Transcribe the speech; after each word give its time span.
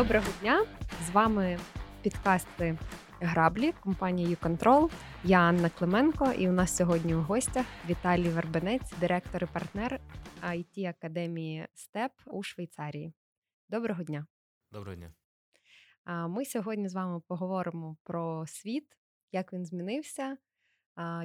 Доброго 0.00 0.26
дня! 0.40 0.66
З 1.06 1.10
вами 1.10 1.58
підкасти 2.02 2.78
Граблі 3.20 3.72
компанії 3.72 4.36
YouControl. 4.36 4.90
Я 5.24 5.38
Анна 5.38 5.70
Клименко, 5.70 6.32
і 6.32 6.48
у 6.48 6.52
нас 6.52 6.76
сьогодні 6.76 7.14
у 7.14 7.20
гостях 7.20 7.66
Віталій 7.88 8.28
Вербенець, 8.28 8.92
директор 9.00 9.44
і 9.44 9.46
партнер 9.46 10.00
it 10.42 10.88
академії 10.88 11.68
СТЕП 11.74 12.12
у 12.26 12.42
Швейцарії. 12.42 13.12
Доброго 13.68 14.02
дня! 14.02 14.26
Доброго 14.72 14.96
дня! 14.96 15.12
Ми 16.28 16.44
сьогодні 16.44 16.88
з 16.88 16.94
вами 16.94 17.20
поговоримо 17.28 17.96
про 18.02 18.46
світ, 18.46 18.96
як 19.32 19.52
він 19.52 19.66
змінився, 19.66 20.36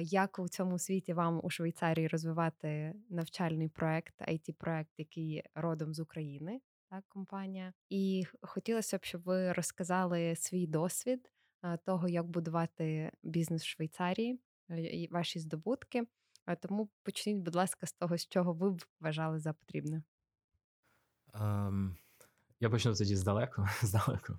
як 0.00 0.38
у 0.38 0.48
цьому 0.48 0.78
світі 0.78 1.12
вам 1.12 1.40
у 1.42 1.50
Швейцарії 1.50 2.08
розвивати 2.08 2.94
навчальний 3.10 3.68
проект, 3.68 4.20
it 4.20 4.52
проект 4.58 4.92
який 4.98 5.42
родом 5.54 5.94
з 5.94 6.00
України, 6.00 6.60
так, 6.90 7.04
компанія. 7.08 7.72
І 7.88 8.24
хотілося 8.42 8.98
б, 8.98 9.04
щоб 9.04 9.22
ви 9.22 9.52
розказали 9.52 10.36
свій 10.36 10.66
досвід 10.66 11.30
того, 11.84 12.08
як 12.08 12.26
будувати 12.26 13.12
бізнес 13.22 13.62
в 13.62 13.66
Швейцарії, 13.66 14.40
е, 14.70 15.08
ваші 15.10 15.38
здобутки. 15.38 16.06
Тому 16.60 16.90
почніть, 17.02 17.36
будь 17.38 17.54
ласка, 17.54 17.86
з 17.86 17.92
того, 17.92 18.18
з 18.18 18.26
чого 18.26 18.52
ви 18.52 18.70
б 18.70 18.82
вважали 19.00 19.38
за 19.38 19.52
потрібне. 19.52 20.02
Um, 21.34 21.96
я 22.60 22.70
почну 22.70 22.94
тоді 22.94 23.16
здалеку. 23.16 23.66
здалеку. 23.82 24.38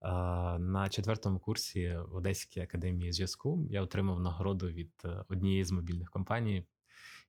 Uh, 0.00 0.58
на 0.58 0.88
четвертому 0.88 1.38
курсі 1.38 1.98
в 2.08 2.14
Одеській 2.14 2.60
академії 2.60 3.12
зв'язку 3.12 3.66
я 3.70 3.82
отримав 3.82 4.20
нагороду 4.20 4.68
від 4.68 4.92
е, 5.04 5.24
однієї 5.28 5.64
з 5.64 5.72
мобільних 5.72 6.10
компаній. 6.10 6.66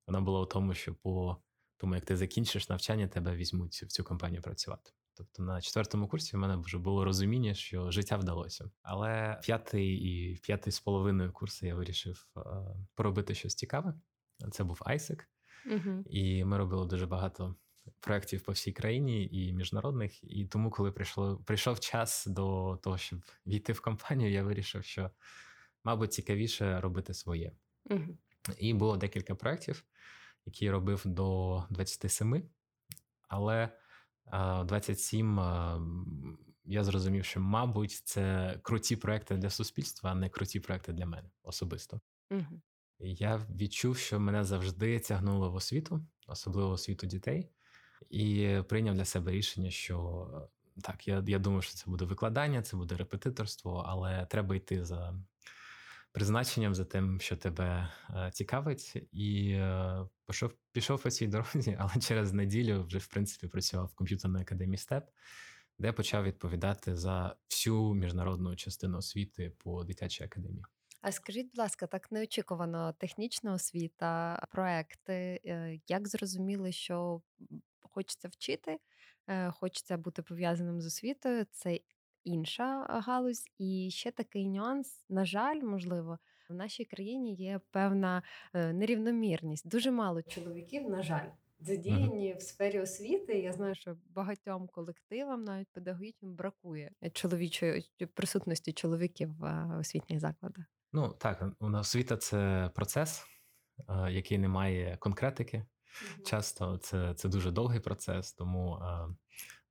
Вона 0.08 0.22
була 0.22 0.42
у 0.42 0.46
тому, 0.46 0.74
що 0.74 0.96
по 0.96 1.38
тому, 1.84 1.96
як 1.96 2.06
ти 2.06 2.18
закінчиш 2.18 2.70
навчання, 2.70 3.08
тебе 3.08 3.36
візьмуть 3.36 3.84
в 3.84 3.88
цю 3.88 4.04
компанію 4.04 4.42
працювати. 4.42 4.92
Тобто 5.14 5.44
на 5.44 5.62
четвертому 5.62 6.08
курсі 6.08 6.38
в 6.38 6.40
мене 6.40 6.56
вже 6.56 6.78
було 6.78 7.06
розуміння, 7.06 7.54
що 7.54 7.92
життя 7.92 8.18
вдалося. 8.18 8.72
Але 8.82 9.40
п'ятий 9.44 9.96
і 9.96 10.36
п'ятий 10.36 10.74
з 10.74 10.80
половиною 10.80 11.32
курси 11.32 11.68
я 11.68 11.76
вирішив 11.76 12.28
е, 12.38 12.42
поробити 12.96 13.36
щось 13.36 13.56
цікаве. 13.56 13.94
Це 14.52 14.64
був 14.64 14.82
ISEC. 14.86 15.20
Угу. 15.66 16.04
і 16.06 16.46
ми 16.46 16.58
робили 16.58 16.88
дуже 16.88 17.06
багато 17.06 17.56
проєктів 18.00 18.42
по 18.42 18.52
всій 18.52 18.72
країні 18.72 19.30
і 19.32 19.54
міжнародних. 19.54 20.24
І 20.24 20.46
тому, 20.46 20.70
коли 20.70 20.92
прийшло 20.92 21.38
прийшов 21.38 21.80
час 21.80 22.26
до 22.28 22.80
того, 22.84 22.98
щоб 22.98 23.20
війти 23.48 23.74
в 23.74 23.82
компанію, 23.82 24.32
я 24.32 24.44
вирішив, 24.44 24.84
що 24.84 25.12
мабуть 25.84 26.14
цікавіше 26.14 26.82
робити 26.82 27.14
своє. 27.14 27.52
Угу. 27.86 28.18
І 28.58 28.74
було 28.74 28.98
декілька 28.98 29.36
проєктів 29.36 29.86
який 30.46 30.72
робив 30.72 31.02
до 31.06 31.64
27, 31.70 32.50
але 33.28 33.70
27 34.66 35.40
я 36.66 36.84
зрозумів, 36.84 37.26
що, 37.26 37.40
мабуть, 37.40 37.92
це 37.92 38.56
круті 38.62 38.96
проекти 38.96 39.38
для 39.38 39.50
суспільства, 39.50 40.12
а 40.12 40.16
не 40.16 40.30
круті 40.30 40.60
проекти 40.60 40.94
для 40.94 41.06
мене 41.06 41.30
особисто. 41.44 42.00
Угу. 42.32 42.62
Я 43.00 43.38
відчув, 43.38 43.98
що 43.98 44.20
мене 44.20 44.44
завжди 44.44 45.00
тягнуло 45.00 45.52
в 45.52 45.56
освіту, 45.56 46.06
особливо 46.28 46.70
в 46.70 46.72
освіту 46.72 47.08
дітей, 47.08 47.50
і 48.10 48.58
прийняв 48.70 48.96
для 48.96 49.06
себе 49.06 49.32
рішення, 49.32 49.72
що 49.72 50.28
так, 50.82 51.08
я 51.08 51.24
я 51.28 51.40
думаю, 51.40 51.62
що 51.62 51.74
це 51.74 51.84
буде 51.88 52.06
викладання, 52.06 52.62
це 52.62 52.78
буде 52.78 52.96
репетиторство, 52.96 53.86
але 53.88 54.26
треба 54.26 54.56
йти 54.56 54.86
за 54.86 55.20
призначенням, 56.14 56.76
за 56.76 56.86
тим, 56.86 57.20
що 57.20 57.38
тебе 57.38 57.90
е, 58.10 58.32
цікавить, 58.34 59.08
і 59.12 59.50
е, 59.50 60.06
пішов 60.28 60.54
пішов 60.72 61.04
по 61.04 61.12
цій 61.12 61.28
дорозі, 61.28 61.78
але 61.80 62.02
через 62.02 62.34
неділю 62.34 62.84
вже 62.84 62.98
в 62.98 63.08
принципі 63.08 63.48
працював 63.48 63.86
в 63.86 63.96
комп'ютерній 63.96 64.42
академії 64.42 64.78
СТЕП, 64.78 65.10
де 65.80 65.92
почав 65.92 66.24
відповідати 66.24 66.96
за 66.96 67.36
всю 67.50 67.94
міжнародну 67.94 68.56
частину 68.56 68.98
освіти 68.98 69.52
по 69.58 69.84
дитячій 69.84 70.24
академії. 70.24 70.64
А 71.02 71.12
скажіть, 71.12 71.46
будь 71.46 71.58
ласка, 71.58 71.88
так 71.88 72.12
неочікувано 72.12 72.94
технічна 72.94 73.54
освіта, 73.54 74.44
проекти. 74.52 75.42
Е, 75.46 75.80
як 75.88 76.08
зрозуміли, 76.08 76.72
що 76.72 77.22
хочеться 77.82 78.28
вчити, 78.28 78.78
хочеться 79.52 79.98
бути 79.98 80.22
пов'язаним 80.22 80.82
з 80.82 80.86
освітою? 80.86 81.46
Це 81.52 81.80
інша 82.24 82.86
галузь. 82.90 83.46
І 83.58 83.90
ще 83.92 84.12
такий 84.12 84.48
нюанс, 84.48 85.06
на 85.10 85.26
жаль, 85.26 85.62
можливо, 85.62 86.20
в 86.50 86.54
нашій 86.54 86.86
країні 86.86 87.36
є 87.36 87.60
певна 87.72 88.24
е, 88.54 88.74
нерівномірність. 88.74 89.68
Дуже 89.68 89.92
мало 89.92 90.22
чоловіків, 90.22 90.90
на 90.90 91.04
жаль, 91.04 91.30
задіяні 91.60 92.34
в 92.34 92.42
сфері 92.42 92.80
освіти. 92.80 93.40
Я 93.40 93.54
знаю, 93.54 93.76
що 93.76 93.98
багатьом 94.10 94.68
колективам, 94.68 95.44
навіть 95.44 95.68
педагогічним, 95.74 96.36
бракує 96.36 96.92
чоловічої 97.14 97.86
присутності 98.14 98.74
чоловіків 98.74 99.38
в 99.40 99.46
е, 99.46 99.78
освітніх 99.80 100.20
закладах. 100.20 100.66
Ну 100.94 101.16
так, 101.20 101.44
у 101.60 101.70
нас 101.70 101.88
освіта 101.88 102.18
це 102.18 102.70
процес, 102.76 103.26
е, 103.90 104.12
який 104.12 104.38
не 104.38 104.48
має 104.48 104.98
конкретики. 104.98 105.66
Часто 106.26 106.78
це 106.78 107.14
це 107.14 107.30
дуже 107.30 107.52
довгий 107.52 107.80
процес, 107.80 108.34
тому 108.34 108.80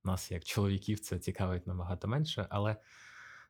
нас, 0.05 0.31
як 0.31 0.43
чоловіків, 0.43 0.99
це 0.99 1.19
цікавить 1.19 1.67
набагато 1.67 2.07
менше. 2.07 2.47
Але 2.49 2.75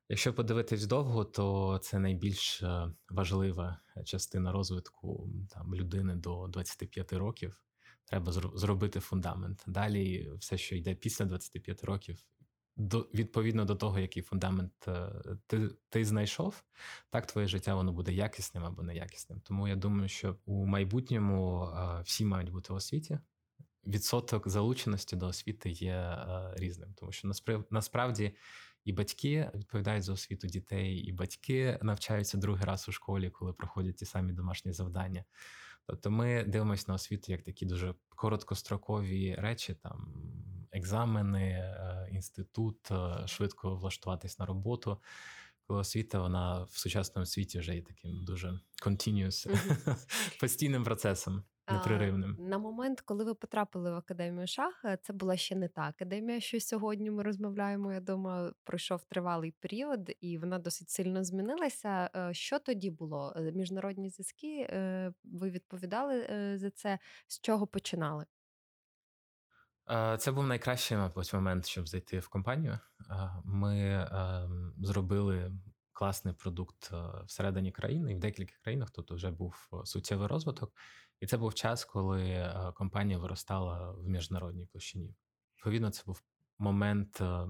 якщо 0.10 0.34
подивитись 0.34 0.86
довго, 0.86 1.26
то 1.26 1.78
це 1.84 2.00
найбільш 2.00 2.62
е, 2.62 2.94
важлива 3.10 3.80
частина 4.06 4.52
розвитку 4.52 5.30
там 5.50 5.76
людини 5.76 6.16
до 6.16 6.48
25 6.48 7.14
років. 7.14 7.60
Треба 8.06 8.32
зробити 8.32 9.00
фундамент. 9.00 9.64
Далі 9.68 10.32
все, 10.40 10.58
що 10.58 10.76
йде 10.76 10.96
після 10.96 11.26
25 11.26 11.84
років, 11.84 12.26
до 12.76 13.00
відповідно 13.14 13.66
до 13.66 13.76
того, 13.76 14.00
який 14.00 14.24
фундамент 14.24 14.88
е, 14.88 15.12
ти 15.48 15.70
ти 15.90 16.06
знайшов, 16.06 16.64
так 17.10 17.28
твоє 17.28 17.48
життя 17.48 17.76
воно 17.76 17.94
буде 17.94 18.14
якісним 18.14 18.66
або 18.66 18.84
неякісним. 18.84 19.42
Тому 19.42 19.68
я 19.68 19.76
думаю, 19.76 20.10
що 20.10 20.38
у 20.46 20.66
майбутньому 20.66 21.66
е, 21.66 22.02
всі 22.02 22.26
мають 22.26 22.52
бути 22.52 22.74
в 22.74 22.76
освіті 22.76 23.20
відсоток 23.88 24.50
залученості 24.50 25.16
до 25.16 25.28
освіти 25.28 25.70
є 25.70 25.94
е, 25.94 26.54
різним, 26.56 26.94
тому 26.96 27.12
що 27.12 27.32
насправді 27.70 28.36
і 28.86 28.94
батьки 28.94 29.52
відповідають 29.56 30.04
за 30.04 30.14
освіту 30.14 30.48
дітей, 30.48 30.96
і 30.98 31.12
батьки 31.12 31.80
навчаються 31.82 32.38
другий 32.38 32.66
раз 32.66 32.90
у 32.90 32.92
школі, 32.92 33.30
коли 33.30 33.54
проходять 33.54 33.96
ті 33.96 34.06
самі 34.06 34.34
домашні 34.34 34.74
завдання. 34.74 35.24
Тобто 35.88 36.12
ми 36.12 36.44
дивимося 36.44 36.86
на 36.88 36.94
освіту 36.94 37.32
як 37.32 37.44
такі 37.44 37.66
дуже 37.66 37.96
короткострокові 38.10 39.36
речі, 39.36 39.76
там 39.84 40.14
екзамени, 40.72 41.50
е, 41.50 42.08
інститут, 42.12 42.92
е, 42.92 43.28
швидко 43.28 43.76
влаштуватись 43.76 44.40
на 44.40 44.46
роботу. 44.46 45.02
Коли 45.68 45.80
освіта, 45.80 46.20
вона 46.20 46.64
в 46.64 46.78
сучасному 46.78 47.26
світі 47.26 47.60
вже 47.60 47.76
є 47.76 47.82
таким 47.82 48.26
дуже 48.26 48.60
continuous, 48.86 49.48
постійним 50.40 50.84
процесом 50.84 51.44
непреривним. 51.72 52.36
На 52.40 52.58
момент, 52.58 53.02
коли 53.02 53.24
ви 53.24 53.34
потрапили 53.34 53.92
в 53.92 53.96
академію 53.96 54.48
шах, 54.48 54.82
е, 54.86 54.98
це 55.02 55.14
була 55.14 55.38
ще 55.38 55.56
не 55.56 55.68
та 55.68 55.82
академія, 55.82 56.40
що 56.40 56.60
сьогодні 56.60 57.12
ми 57.12 57.24
розмовляємо. 57.24 57.94
Я 57.94 58.00
думаю, 58.00 58.54
пройшов 58.64 59.04
тривалий 59.04 59.52
період, 59.52 60.12
і 60.22 60.38
вона 60.38 60.60
досить 60.60 60.90
сильно 60.90 61.24
змінилася. 61.24 62.10
Е, 62.16 62.34
що 62.34 62.60
тоді 62.60 62.92
було? 62.92 63.34
Е, 63.36 63.52
міжнародні 63.52 64.10
зв'язки? 64.10 64.68
Ви 65.24 65.50
відповідали 65.50 66.28
за 66.58 66.70
це? 66.70 67.00
З 67.28 67.40
чого 67.40 67.68
починали? 67.68 68.26
Це 70.18 70.32
був 70.32 70.48
найкращий, 70.48 70.98
мабуть, 70.98 71.34
момент, 71.34 71.66
щоб 71.66 71.88
зайти 71.88 72.20
в 72.20 72.28
компанію. 72.28 72.80
Ми 73.46 74.08
ем, 74.12 74.74
зробили 74.78 75.52
класний 75.94 76.34
продукт 76.34 76.92
всередині 77.26 77.72
країни 77.72 78.12
і 78.12 78.16
в 78.16 78.20
декількох 78.20 78.56
країнах 78.56 78.90
тут 78.92 79.12
вже 79.12 79.32
був 79.32 79.70
суттєвий 79.84 80.28
розвиток. 80.28 80.74
І 81.24 81.26
це 81.26 81.38
був 81.38 81.54
час, 81.54 81.86
коли 81.86 82.22
е, 82.22 82.72
компанія 82.76 83.18
виростала 83.18 83.92
в 83.92 84.08
міжнародній 84.08 84.66
площині. 84.66 85.16
Відповідно, 85.58 85.90
це 85.90 86.04
був 86.06 86.24
момент, 86.58 87.22
е, 87.22 87.48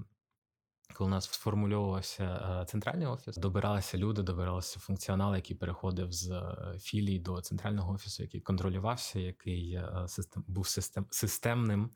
коли 0.94 1.08
у 1.08 1.10
нас 1.10 1.24
сформульовувався 1.24 2.24
е, 2.24 2.66
центральний 2.66 3.06
офіс, 3.06 3.36
добиралися 3.36 3.98
люди, 3.98 4.22
добиралися 4.22 4.80
функціонал, 4.80 5.34
який 5.34 5.56
переходив 5.56 6.12
з 6.12 6.42
філій 6.78 7.18
до 7.18 7.40
центрального 7.40 7.92
офісу, 7.92 8.22
який 8.22 8.40
контролювався, 8.40 9.18
який 9.18 9.80
систем 10.06 10.44
був 10.46 10.68
систем, 10.68 11.06
системним. 11.10 11.90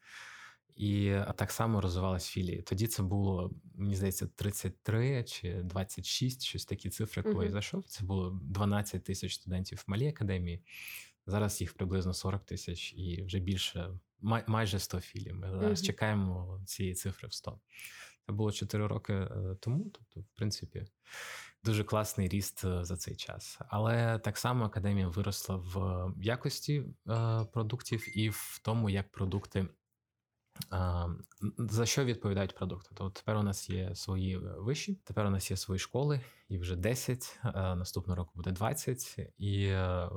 І 0.77 1.17
так 1.37 1.53
само 1.53 1.81
розвивалися 1.81 2.31
філії. 2.31 2.63
Тоді 2.63 2.87
це 2.87 3.03
було, 3.03 3.51
мені 3.75 3.97
здається, 3.97 4.27
33 4.27 5.25
чи 5.25 5.63
26, 5.63 6.43
щось 6.43 6.65
такі 6.65 6.91
цифри, 6.91 7.23
коли 7.23 7.35
uh-huh. 7.35 7.45
я 7.45 7.51
зайшов. 7.51 7.85
Це 7.87 8.05
було 8.05 8.41
12 8.43 9.05
тисяч 9.05 9.35
студентів 9.35 9.85
в 9.87 9.91
малій 9.91 10.09
академії. 10.09 10.63
Зараз 11.29 11.61
їх 11.61 11.75
приблизно 11.75 12.15
40 12.15 12.45
тисяч 12.45 12.95
і 12.97 13.23
вже 13.23 13.39
більше, 13.39 13.91
май, 14.21 14.45
майже 14.47 14.79
100 14.79 15.01
філій. 15.01 15.33
Ми 15.33 15.51
зараз 15.51 15.81
mm-hmm. 15.81 15.87
чекаємо 15.87 16.63
цієї 16.67 16.95
цифри 16.95 17.29
в 17.29 17.33
100. 17.33 17.61
Це 18.27 18.33
було 18.33 18.53
4 18.53 18.87
роки 18.87 19.13
е, 19.13 19.57
тому. 19.61 19.91
Тобто, 19.95 20.21
в 20.21 20.37
принципі, 20.37 20.85
дуже 21.65 21.85
класний 21.85 22.29
ріст 22.29 22.65
е, 22.65 22.85
за 22.85 22.97
цей 22.97 23.17
час. 23.17 23.59
Але 23.69 24.19
так 24.19 24.39
само 24.39 24.65
академія 24.65 25.09
виросла 25.09 25.57
в 25.57 26.13
якості 26.23 26.85
е, 27.09 27.45
продуктів 27.53 28.19
і 28.19 28.29
в 28.31 28.61
тому, 28.65 28.91
як 28.91 29.13
продукти 29.13 29.69
За 31.59 31.87
що 31.87 32.05
відповідають 32.05 32.55
продукти? 32.55 32.91
То 32.95 33.11
тепер 33.11 33.37
у 33.37 33.43
нас 33.43 33.71
є 33.71 33.95
свої 33.95 34.37
е, 34.37 34.41
виші, 34.59 34.99
тепер 35.05 35.27
у 35.27 35.31
нас 35.31 35.51
є 35.51 35.57
свої 35.57 35.79
школи, 35.79 36.21
і 36.49 36.59
вже 36.59 36.77
10, 36.77 37.41
наступного 37.55 38.17
року 38.17 38.33
буде 38.35 38.53
20. 38.53 39.19
І 39.39 39.65
е, 39.65 40.09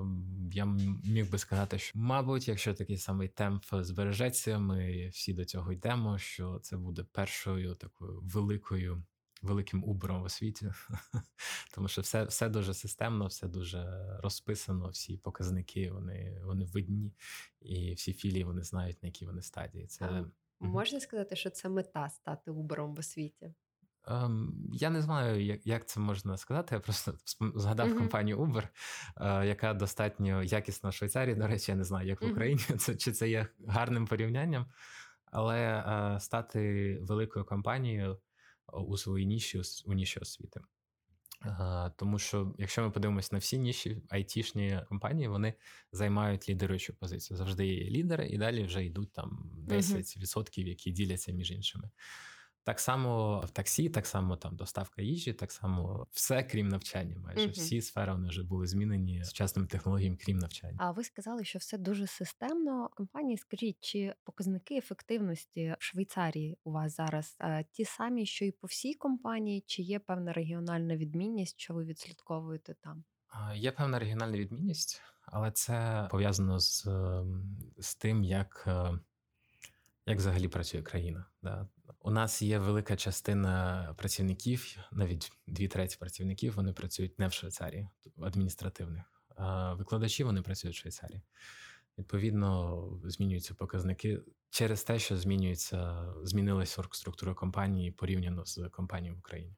я 0.51 0.65
міг 1.03 1.31
би 1.31 1.37
сказати, 1.37 1.79
що, 1.79 1.99
мабуть, 1.99 2.47
якщо 2.47 2.73
такий 2.73 2.97
самий 2.97 3.27
темп 3.27 3.65
збережеться, 3.71 4.59
ми 4.59 5.07
всі 5.07 5.33
до 5.33 5.45
цього 5.45 5.71
йдемо. 5.71 6.17
Що 6.17 6.59
це 6.59 6.77
буде 6.77 7.03
першою 7.11 7.75
такою 7.75 8.19
великою 8.23 9.03
великим 9.41 9.83
убором 9.83 10.21
в 10.21 10.25
освіті, 10.25 10.71
тому 11.73 11.87
що 11.87 12.01
все 12.01 12.23
все 12.23 12.49
дуже 12.49 12.73
системно, 12.73 13.27
все 13.27 13.47
дуже 13.47 14.09
розписано, 14.23 14.89
всі 14.89 15.17
показники 15.17 15.91
вони 15.91 16.41
вони 16.43 16.65
видні, 16.65 17.13
і 17.61 17.93
всі 17.93 18.13
філії 18.13 18.43
вони 18.43 18.63
знають, 18.63 19.03
на 19.03 19.07
якій 19.07 19.25
вони 19.25 19.41
стадії. 19.41 19.87
Це 19.87 20.05
а, 20.05 20.25
Можна 20.59 20.99
сказати, 20.99 21.35
що 21.35 21.49
це 21.49 21.69
мета 21.69 22.09
стати 22.09 22.51
убором 22.51 22.95
в 22.95 22.99
освіті? 22.99 23.53
Um, 24.07 24.49
я 24.73 24.89
не 24.89 25.01
знаю, 25.01 25.45
як 25.45 25.67
як 25.67 25.87
це 25.87 25.99
можна 25.99 26.37
сказати. 26.37 26.75
Я 26.75 26.81
просто 26.81 27.13
згадав 27.55 27.89
uh-huh. 27.89 27.97
компанію 27.97 28.39
Uber, 28.39 28.67
uh, 29.17 29.45
яка 29.45 29.73
достатньо 29.73 30.43
якісна 30.43 30.89
в 30.89 30.93
Швейцарії. 30.93 31.35
До 31.35 31.47
речі, 31.47 31.71
я 31.71 31.77
не 31.77 31.83
знаю, 31.83 32.07
як 32.07 32.21
в 32.21 32.31
Україні. 32.31 32.61
Це 32.79 32.95
чи 32.95 33.11
це 33.11 33.29
є 33.29 33.47
гарним 33.67 34.07
порівнянням, 34.07 34.65
але 35.25 35.57
uh, 35.57 36.19
стати 36.19 36.97
великою 37.01 37.45
компанією 37.45 38.19
у 38.73 38.97
своїй 38.97 39.25
ніші 39.25 39.61
у 39.85 39.93
ніші 39.93 40.19
освіти. 40.19 40.61
Тому 41.95 42.19
що, 42.19 42.55
якщо 42.57 42.81
ми 42.81 42.91
подивимося 42.91 43.29
на 43.31 43.37
всі 43.37 43.57
ніші, 43.57 44.01
айтішні 44.09 44.81
компанії, 44.89 45.27
вони 45.27 45.53
займають 45.91 46.49
лідеруючу 46.49 46.93
позицію. 46.93 47.37
Завжди 47.37 47.67
є 47.67 47.89
лідери, 47.89 48.27
і 48.27 48.37
далі 48.37 48.63
вже 48.63 48.85
йдуть 48.85 49.11
там 49.13 49.51
10%, 49.67 50.67
які 50.67 50.91
діляться 50.91 51.31
між 51.31 51.51
іншими. 51.51 51.89
Так 52.63 52.79
само 52.79 53.39
в 53.39 53.49
таксі, 53.49 53.89
так 53.89 54.07
само 54.07 54.35
там 54.35 54.55
доставка 54.55 55.01
їжі, 55.01 55.33
так 55.33 55.51
само 55.51 56.07
все, 56.11 56.43
крім 56.43 56.67
навчання. 56.67 57.17
Майже 57.17 57.43
угу. 57.43 57.51
всі 57.51 57.81
сфери 57.81 58.13
вони 58.13 58.29
вже 58.29 58.43
були 58.43 58.67
змінені 58.67 59.23
сучасним 59.23 59.67
технологіям, 59.67 60.17
крім 60.25 60.37
навчання. 60.37 60.77
А 60.79 60.91
ви 60.91 61.03
сказали, 61.03 61.43
що 61.43 61.59
все 61.59 61.77
дуже 61.77 62.07
системно. 62.07 62.89
Компанії, 62.95 63.37
скажіть, 63.37 63.77
чи 63.79 64.13
показники 64.23 64.77
ефективності 64.77 65.75
в 65.79 65.83
Швейцарії 65.83 66.57
у 66.63 66.71
вас 66.71 66.95
зараз 66.95 67.37
ті 67.71 67.85
самі, 67.85 68.25
що 68.25 68.45
і 68.45 68.51
по 68.51 68.67
всій 68.67 68.93
компанії, 68.93 69.63
чи 69.67 69.81
є 69.81 69.99
певна 69.99 70.33
регіональна 70.33 70.97
відмінність, 70.97 71.59
що 71.59 71.73
ви 71.73 71.85
відслідковуєте 71.85 72.73
там? 72.73 73.03
Є 73.55 73.71
певна 73.71 73.99
регіональна 73.99 74.37
відмінність, 74.37 75.01
але 75.21 75.51
це 75.51 76.07
пов'язано 76.11 76.59
з, 76.59 76.87
ем, 76.87 77.57
з 77.77 77.95
тим, 77.95 78.23
як. 78.23 78.63
Е, 78.67 78.99
як 80.05 80.17
взагалі 80.17 80.47
працює 80.47 80.81
країна? 80.81 81.25
Да? 81.41 81.67
У 81.99 82.11
нас 82.11 82.41
є 82.41 82.59
велика 82.59 82.95
частина 82.95 83.95
працівників, 83.97 84.77
навіть 84.91 85.31
дві 85.47 85.67
треті 85.67 85.97
працівників, 85.99 86.55
вони 86.55 86.73
працюють 86.73 87.19
не 87.19 87.27
в 87.27 87.33
Швейцарії, 87.33 87.89
адміністративних. 88.21 89.03
А 89.35 89.73
викладачі 89.73 90.23
вони 90.23 90.41
працюють 90.41 90.77
в 90.77 90.79
Швейцарії. 90.79 91.21
Відповідно, 91.97 92.99
змінюються 93.03 93.53
показники 93.53 94.21
через 94.49 94.83
те, 94.83 94.99
що 94.99 95.17
змінюється, 95.17 96.07
змінилася 96.23 96.81
оргструктура 96.81 97.33
компанії 97.33 97.91
порівняно 97.91 98.45
з 98.45 98.69
компанією 98.71 99.15
в 99.15 99.19
Україні. 99.19 99.55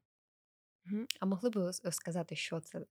А 1.19 1.25
могли 1.25 1.49
б 1.49 1.71
сказати, 1.73 2.35
що 2.35 2.59
це, 2.59 2.85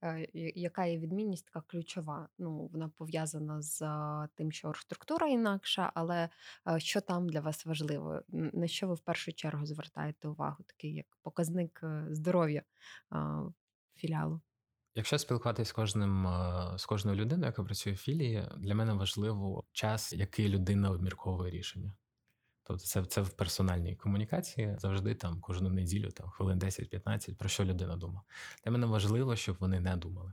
яка 0.54 0.84
є 0.84 0.98
відмінність 0.98 1.46
така 1.46 1.60
ключова? 1.66 2.28
Ну, 2.38 2.66
вона 2.72 2.88
пов'язана 2.88 3.62
з 3.62 3.80
тим, 4.34 4.52
що 4.52 4.72
структура 4.74 5.28
інакша, 5.28 5.92
але 5.94 6.28
що 6.78 7.00
там 7.00 7.28
для 7.28 7.40
вас 7.40 7.66
важливо? 7.66 8.22
На 8.28 8.66
що 8.66 8.88
ви 8.88 8.94
в 8.94 9.00
першу 9.00 9.32
чергу 9.32 9.66
звертаєте 9.66 10.28
увагу, 10.28 10.64
такий 10.66 10.94
як 10.94 11.06
показник 11.22 11.80
е, 11.82 12.06
здоров'я 12.10 12.62
філіалу? 13.94 14.40
Якщо 14.94 15.18
спілкуватися 15.18 15.68
з 15.68 15.72
кожним 15.72 16.28
з 16.76 16.86
кожною 16.86 17.16
людиною, 17.16 17.46
яка 17.46 17.62
працює 17.62 17.92
в 17.92 17.96
філії, 17.96 18.48
для 18.56 18.74
мене 18.74 18.92
важливо 18.92 19.64
час, 19.72 20.12
який 20.12 20.48
людина 20.48 20.90
обмірковує 20.90 21.50
рішення. 21.50 21.94
Тобто 22.64 22.84
це 22.84 23.04
це 23.04 23.20
в 23.20 23.30
персональній 23.30 23.96
комунікації 23.96 24.76
завжди 24.78 25.14
там 25.14 25.40
кожну 25.40 25.70
неділю, 25.70 26.10
там 26.10 26.28
хвилин 26.30 26.58
10-15, 26.58 27.34
про 27.34 27.48
що 27.48 27.64
людина 27.64 27.96
думає. 27.96 28.20
Для 28.64 28.72
мене 28.72 28.86
важливо, 28.86 29.36
щоб 29.36 29.56
вони 29.60 29.80
не 29.80 29.96
думали. 29.96 30.32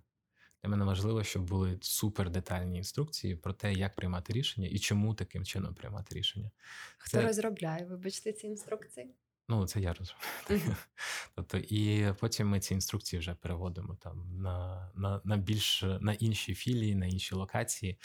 Для 0.63 0.69
мене 0.69 0.85
важливо, 0.85 1.23
щоб 1.23 1.43
були 1.43 1.77
супер 1.81 2.29
детальні 2.29 2.77
інструкції 2.77 3.35
про 3.35 3.53
те, 3.53 3.73
як 3.73 3.95
приймати 3.95 4.33
рішення 4.33 4.67
і 4.67 4.79
чому 4.79 5.13
таким 5.13 5.45
чином 5.45 5.75
приймати 5.75 6.15
рішення. 6.15 6.51
Хто 6.97 7.11
це... 7.11 7.27
розробляє, 7.27 7.85
вибачте, 7.85 8.33
ці 8.33 8.47
інструкції? 8.47 9.15
Ну, 9.49 9.67
це 9.67 9.79
я 9.79 9.93
розумію. 9.93 10.75
Тобто, 11.35 11.57
і 11.57 12.13
потім 12.19 12.47
ми 12.49 12.59
ці 12.59 12.73
інструкції 12.73 13.19
вже 13.19 13.33
переводимо 13.33 13.95
там 13.95 14.41
на 14.41 14.91
на, 14.95 15.21
на 15.23 15.37
більш 15.37 15.83
на 16.01 16.13
інші 16.13 16.55
філії, 16.55 16.95
на 16.95 17.05
інші 17.05 17.35
локації. 17.35 17.99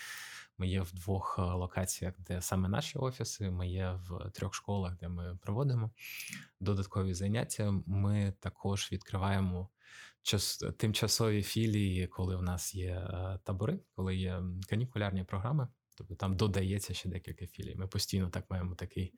Ми 0.59 0.69
є 0.69 0.81
в 0.81 0.93
двох 0.93 1.37
е, 1.39 1.43
локаціях, 1.43 2.15
де 2.19 2.43
саме 2.43 2.69
наші 2.69 2.99
офіси. 2.99 3.51
Ми 3.51 3.69
є 3.69 4.01
в 4.09 4.31
трьох 4.31 4.55
школах, 4.55 4.97
де 4.97 5.09
ми 5.09 5.39
проводимо 5.43 5.91
додаткові 6.61 7.15
заняття. 7.15 7.75
Ми 7.87 8.35
також 8.41 8.89
відкриваємо 8.93 9.69
час 10.23 10.65
тимчасові 10.79 11.43
філії, 11.43 12.07
коли 12.07 12.37
в 12.37 12.43
нас 12.43 12.75
є 12.75 12.91
е, 12.91 13.39
табори, 13.45 13.81
коли 13.97 14.17
є 14.17 14.43
канікулярні 14.69 15.25
програми. 15.25 15.69
Тобто 15.97 16.15
там 16.15 16.37
додається 16.37 16.95
ще 16.95 17.09
декілька 17.09 17.47
філій. 17.47 17.75
Ми 17.75 17.87
постійно 17.87 18.31
так 18.31 18.51
маємо 18.51 18.75
такий 18.75 19.15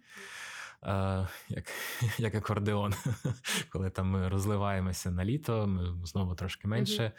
як 1.49 1.64
як 2.19 2.34
акордеон, 2.34 2.94
коли 3.73 3.90
там 3.90 4.11
ми 4.11 4.28
розливаємося 4.28 5.11
на 5.11 5.25
літо, 5.25 5.67
ми 5.67 6.06
знову 6.06 6.34
трошки 6.34 6.69
менше, 6.69 7.12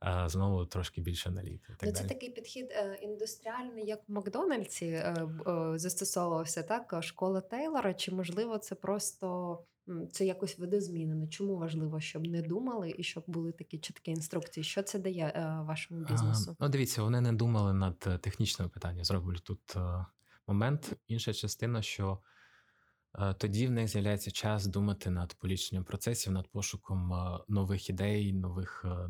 а 0.00 0.28
знову 0.28 0.66
трошки 0.66 1.00
більше 1.00 1.30
на 1.30 1.44
літо. 1.44 1.66
Так 1.68 1.82
ну, 1.82 1.92
Це 1.92 1.98
далі. 1.98 2.08
такий 2.08 2.30
підхід 2.30 2.70
е, 2.70 2.98
індустріальний, 3.02 3.86
як 3.86 4.00
в 4.08 4.12
Макдональдсі 4.12 4.86
е, 4.86 5.28
е, 5.46 5.78
застосовувався 5.78 6.62
так, 6.62 6.94
школа 7.02 7.40
Тейлора, 7.40 7.94
чи 7.94 8.14
можливо 8.14 8.58
це 8.58 8.74
просто. 8.74 9.58
Це 10.12 10.26
якось 10.26 10.58
видозмінено. 10.58 11.28
Чому 11.28 11.56
важливо, 11.56 12.00
щоб 12.00 12.26
не 12.26 12.42
думали 12.42 12.94
і 12.98 13.02
щоб 13.02 13.24
були 13.26 13.52
такі 13.52 13.78
чіткі 13.78 14.10
інструкції? 14.10 14.64
Що 14.64 14.82
це 14.82 14.98
дає 14.98 15.32
е, 15.36 15.62
вашому 15.62 16.04
бізнесу? 16.04 16.56
А, 16.58 16.64
ну, 16.64 16.68
дивіться, 16.68 17.02
вони 17.02 17.20
не 17.20 17.32
думали 17.32 17.72
над 17.74 17.98
технічними 17.98 18.68
питаннями. 18.68 19.04
Зроблю 19.04 19.36
тут 19.38 19.76
е, 19.76 20.06
момент. 20.46 20.92
Інша 21.08 21.32
частина, 21.32 21.82
що 21.82 22.18
Е, 22.18 22.30
тоді 23.38 23.66
в 23.66 23.70
них 23.70 23.88
з'являється 23.88 24.30
час 24.30 24.66
думати 24.66 25.10
над 25.10 25.34
поліченням 25.34 25.84
процесів, 25.84 26.32
над 26.32 26.48
пошуком 26.48 27.12
е, 27.12 27.38
нових 27.48 27.90
ідей, 27.90 28.32
нових 28.32 28.84
е, 28.84 29.08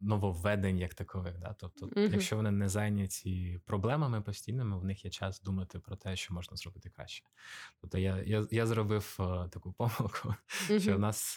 нововведень, 0.00 0.78
як 0.78 0.94
такових. 0.94 1.38
Да? 1.38 1.56
Тобто, 1.58 1.86
uh 1.86 2.12
якщо 2.12 2.36
вони 2.36 2.50
не 2.50 2.68
зайняті 2.68 3.60
проблемами 3.66 4.20
постійними, 4.20 4.78
в 4.78 4.84
них 4.84 5.04
є 5.04 5.10
час 5.10 5.40
думати 5.40 5.78
про 5.78 5.96
те, 5.96 6.16
що 6.16 6.34
можна 6.34 6.56
зробити 6.56 6.90
краще. 6.90 7.24
Тобто, 7.80 7.98
я 7.98 8.22
я, 8.26 8.46
я 8.50 8.66
зробив 8.66 9.14
таку 9.50 9.72
помилку, 9.78 10.34
uh 10.68 10.80
що 10.80 10.96
в 10.96 11.00
нас 11.00 11.36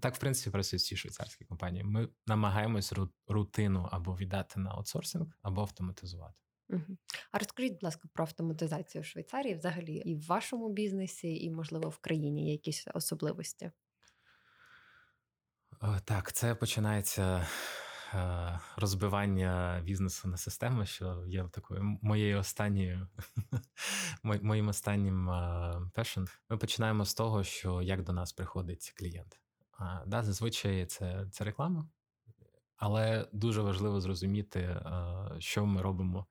так 0.00 0.14
в 0.14 0.18
принципі 0.18 0.50
працюють 0.50 0.82
всі 0.82 0.96
швейцарські 0.96 1.44
компанії. 1.44 1.84
Ми 1.84 2.08
намагаємось 2.26 2.92
рутину 3.28 3.88
або 3.92 4.16
віддати 4.16 4.60
на 4.60 4.70
аутсорсинг, 4.70 5.26
або 5.42 5.60
автоматизувати. 5.60 6.34
Угу. 6.72 6.96
А 7.32 7.38
розкажіть, 7.38 7.72
будь 7.72 7.82
ласка, 7.82 8.08
про 8.12 8.24
автоматизацію 8.24 9.02
в 9.02 9.04
Швейцарії 9.04 9.54
взагалі 9.54 9.94
і 9.94 10.14
в 10.14 10.26
вашому 10.26 10.72
бізнесі, 10.72 11.44
і, 11.44 11.50
можливо, 11.50 11.88
в 11.88 11.98
країні 11.98 12.46
є 12.46 12.52
якісь 12.52 12.88
особливості? 12.94 13.70
Так, 16.04 16.32
це 16.32 16.54
починається 16.54 17.46
е, 18.14 18.60
розбивання 18.76 19.82
бізнесу 19.84 20.28
на 20.28 20.36
систему, 20.36 20.86
що 20.86 21.24
є 21.26 21.48
такою 21.52 21.98
моєю 22.02 22.38
останньою 22.38 23.08
моїм 24.22 24.68
останнім 24.68 25.30
пешен. 25.94 26.28
Ми 26.48 26.58
починаємо 26.58 27.04
з 27.04 27.14
того, 27.14 27.44
що 27.44 27.82
як 27.82 28.02
до 28.02 28.12
нас 28.12 28.32
приходить 28.32 28.92
клієнт. 28.96 29.40
Да, 30.06 30.22
Зазвичай 30.22 30.86
це, 30.86 31.26
це 31.32 31.44
реклама. 31.44 31.88
Але 32.80 33.28
дуже 33.32 33.62
важливо 33.62 34.00
зрозуміти, 34.00 34.80
що 35.38 35.66
ми 35.66 35.82
робимо 35.82 36.26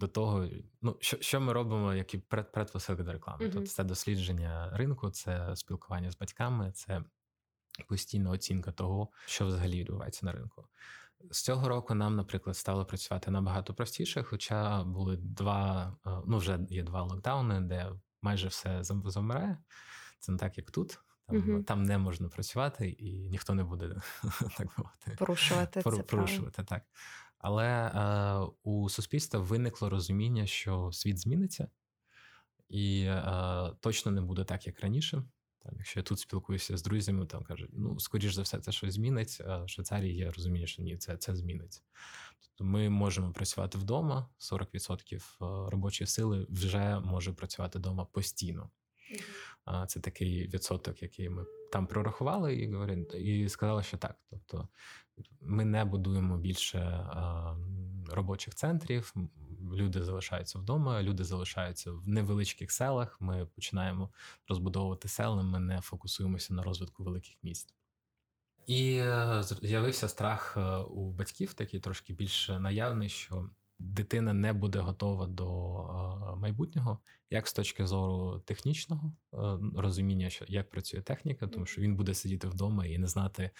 до 0.00 0.08
того. 0.08 0.48
Ну 0.82 0.96
що 1.00 1.16
що 1.20 1.40
ми 1.40 1.52
робимо, 1.52 1.94
які 1.94 2.18
предпосилки 2.18 3.02
до 3.02 3.12
реклами. 3.12 3.44
Mm-hmm. 3.44 3.52
Тобто 3.52 3.68
це 3.68 3.84
дослідження 3.84 4.70
ринку, 4.72 5.10
це 5.10 5.56
спілкування 5.56 6.10
з 6.10 6.18
батьками, 6.18 6.72
це 6.72 7.04
постійна 7.88 8.30
оцінка 8.30 8.72
того, 8.72 9.08
що 9.26 9.46
взагалі 9.46 9.80
відбувається 9.80 10.26
на 10.26 10.32
ринку. 10.32 10.64
З 11.30 11.42
цього 11.42 11.68
року 11.68 11.94
нам, 11.94 12.16
наприклад, 12.16 12.56
стало 12.56 12.84
працювати 12.84 13.30
набагато 13.30 13.74
простіше, 13.74 14.22
хоча 14.22 14.84
були 14.84 15.16
два, 15.16 15.96
ну 16.26 16.38
вже 16.38 16.58
є 16.70 16.82
два 16.82 17.02
локдауни, 17.02 17.60
де 17.60 17.92
майже 18.22 18.48
все 18.48 18.84
замирає. 18.84 19.58
Це 20.18 20.32
не 20.32 20.38
так, 20.38 20.58
як 20.58 20.70
тут. 20.70 20.98
Там 21.26 21.36
угу. 21.36 21.62
там 21.62 21.82
не 21.82 21.98
можна 21.98 22.28
працювати, 22.28 22.88
і 22.88 23.28
ніхто 23.28 23.54
не 23.54 23.64
буде 23.64 23.88
так 24.58 24.78
мовити 24.78 25.16
порушувати 25.18 25.80
Пор, 25.80 25.96
це 25.96 26.02
порушувати 26.02 26.64
так. 26.64 26.82
Але 27.38 27.66
е, 27.66 28.52
у 28.62 28.88
суспільства 28.88 29.40
виникло 29.40 29.90
розуміння, 29.90 30.46
що 30.46 30.92
світ 30.92 31.18
зміниться, 31.18 31.68
І 32.68 33.00
е, 33.02 33.72
точно 33.80 34.12
не 34.12 34.20
буде 34.20 34.44
так, 34.44 34.66
як 34.66 34.80
раніше. 34.80 35.22
Там, 35.62 35.72
Якщо 35.76 36.00
я 36.00 36.04
тут 36.04 36.18
спілкуюся 36.18 36.76
з 36.76 36.82
друзями, 36.82 37.26
там 37.26 37.44
кажуть, 37.44 37.70
ну, 37.72 38.00
скоріш 38.00 38.34
за 38.34 38.42
все, 38.42 38.58
це 38.58 38.72
щось 38.72 38.94
змінить. 38.94 39.40
А 39.46 39.64
в 39.64 39.68
Швейцарії 39.68 40.16
я 40.16 40.30
розумію, 40.30 40.66
що 40.66 40.82
ні, 40.82 40.96
це 40.96 41.16
це 41.16 41.36
зміниться. 41.36 41.80
Тобто 42.40 42.64
ми 42.64 42.88
можемо 42.88 43.32
працювати 43.32 43.78
вдома, 43.78 44.28
40% 44.38 45.16
е, 45.16 45.20
робочої 45.70 46.08
сили 46.08 46.46
вже 46.50 47.00
може 47.00 47.32
працювати 47.32 47.78
вдома 47.78 48.04
постійно. 48.04 48.70
Це 49.86 50.00
такий 50.00 50.48
відсоток, 50.48 51.02
який 51.02 51.28
ми 51.28 51.44
там 51.72 51.86
прорахували, 51.86 52.54
і 52.54 52.72
говорили, 52.72 53.02
і 53.02 53.48
сказали, 53.48 53.82
що 53.82 53.96
так. 53.96 54.16
Тобто 54.30 54.68
ми 55.40 55.64
не 55.64 55.84
будуємо 55.84 56.38
більше 56.38 57.06
робочих 58.08 58.54
центрів, 58.54 59.14
люди 59.72 60.02
залишаються 60.02 60.58
вдома, 60.58 61.02
люди 61.02 61.24
залишаються 61.24 61.92
в 61.92 62.08
невеличких 62.08 62.72
селах. 62.72 63.20
Ми 63.20 63.46
починаємо 63.46 64.10
розбудовувати 64.48 65.08
села, 65.08 65.42
ми 65.42 65.58
не 65.58 65.80
фокусуємося 65.80 66.54
на 66.54 66.62
розвитку 66.62 67.04
великих 67.04 67.36
міст. 67.42 67.74
І 68.66 68.96
е, 68.96 69.42
з'явився 69.42 70.08
страх 70.08 70.54
е, 70.56 70.76
у 70.76 71.10
батьків, 71.10 71.54
такий 71.54 71.80
трошки 71.80 72.12
більш 72.12 72.48
наявний, 72.48 73.08
що 73.08 73.50
дитина 73.84 74.32
не 74.32 74.52
буде 74.52 74.78
готова 74.78 75.26
до 75.26 75.78
е, 75.78 76.36
майбутнього, 76.36 76.98
як 77.30 77.48
з 77.48 77.52
точки 77.52 77.86
зору 77.86 78.38
технічного 78.38 79.12
е, 79.32 79.36
розуміння, 79.76 80.30
що 80.30 80.44
як 80.48 80.70
працює 80.70 81.00
техніка, 81.00 81.46
тому 81.46 81.66
що 81.66 81.82
він 81.82 81.96
буде 81.96 82.14
сидіти 82.14 82.48
вдома 82.48 82.86
і 82.86 82.98
не 82.98 83.06
знати. 83.06 83.50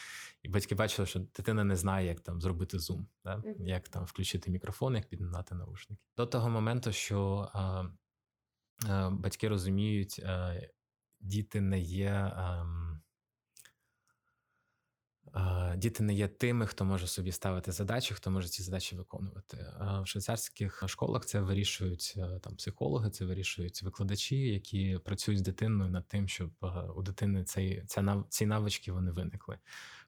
І 0.42 0.48
батьки 0.48 0.74
бачили, 0.74 1.06
що 1.06 1.18
дитина 1.18 1.64
не 1.64 1.76
знає, 1.76 2.06
як 2.06 2.20
там 2.20 2.40
зробити 2.40 2.78
зум, 2.78 3.06
да? 3.24 3.42
як 3.58 3.88
там 3.88 4.04
включити 4.04 4.50
мікрофон, 4.50 4.94
як 4.94 5.08
піднати 5.08 5.54
наушники. 5.54 6.02
До 6.16 6.26
того 6.26 6.50
моменту, 6.50 6.92
що 6.92 7.50
а, 7.52 7.84
а, 8.88 9.10
батьки 9.10 9.48
розуміють, 9.48 10.18
а, 10.26 10.60
діти 11.20 11.60
не 11.60 11.80
є. 11.80 12.10
А, 12.10 12.60
ем, 12.60 13.00
Діти 15.76 16.02
не 16.02 16.14
є 16.14 16.28
тими, 16.28 16.66
хто 16.66 16.84
може 16.84 17.06
собі 17.06 17.32
ставити 17.32 17.72
задачі, 17.72 18.14
хто 18.14 18.30
може 18.30 18.48
ці 18.48 18.62
задачі 18.62 18.96
виконувати. 18.96 19.56
В 20.02 20.06
швейцарських 20.06 20.82
школах 20.86 21.26
це 21.26 21.40
вирішують 21.40 22.14
е, 22.16 22.40
там 22.42 22.56
психологи, 22.56 23.10
це 23.10 23.24
вирішують 23.24 23.82
викладачі, 23.82 24.36
які 24.36 24.98
працюють 25.04 25.38
з 25.40 25.42
дитиною 25.42 25.90
над 25.90 26.08
тим, 26.08 26.28
щоб 26.28 26.50
е, 26.62 26.66
у 26.96 27.02
дитини 27.02 27.44
цей 27.44 27.82
ця 27.86 28.24
ці 28.28 28.46
навички 28.46 28.92
вони 28.92 29.10
виникли. 29.10 29.58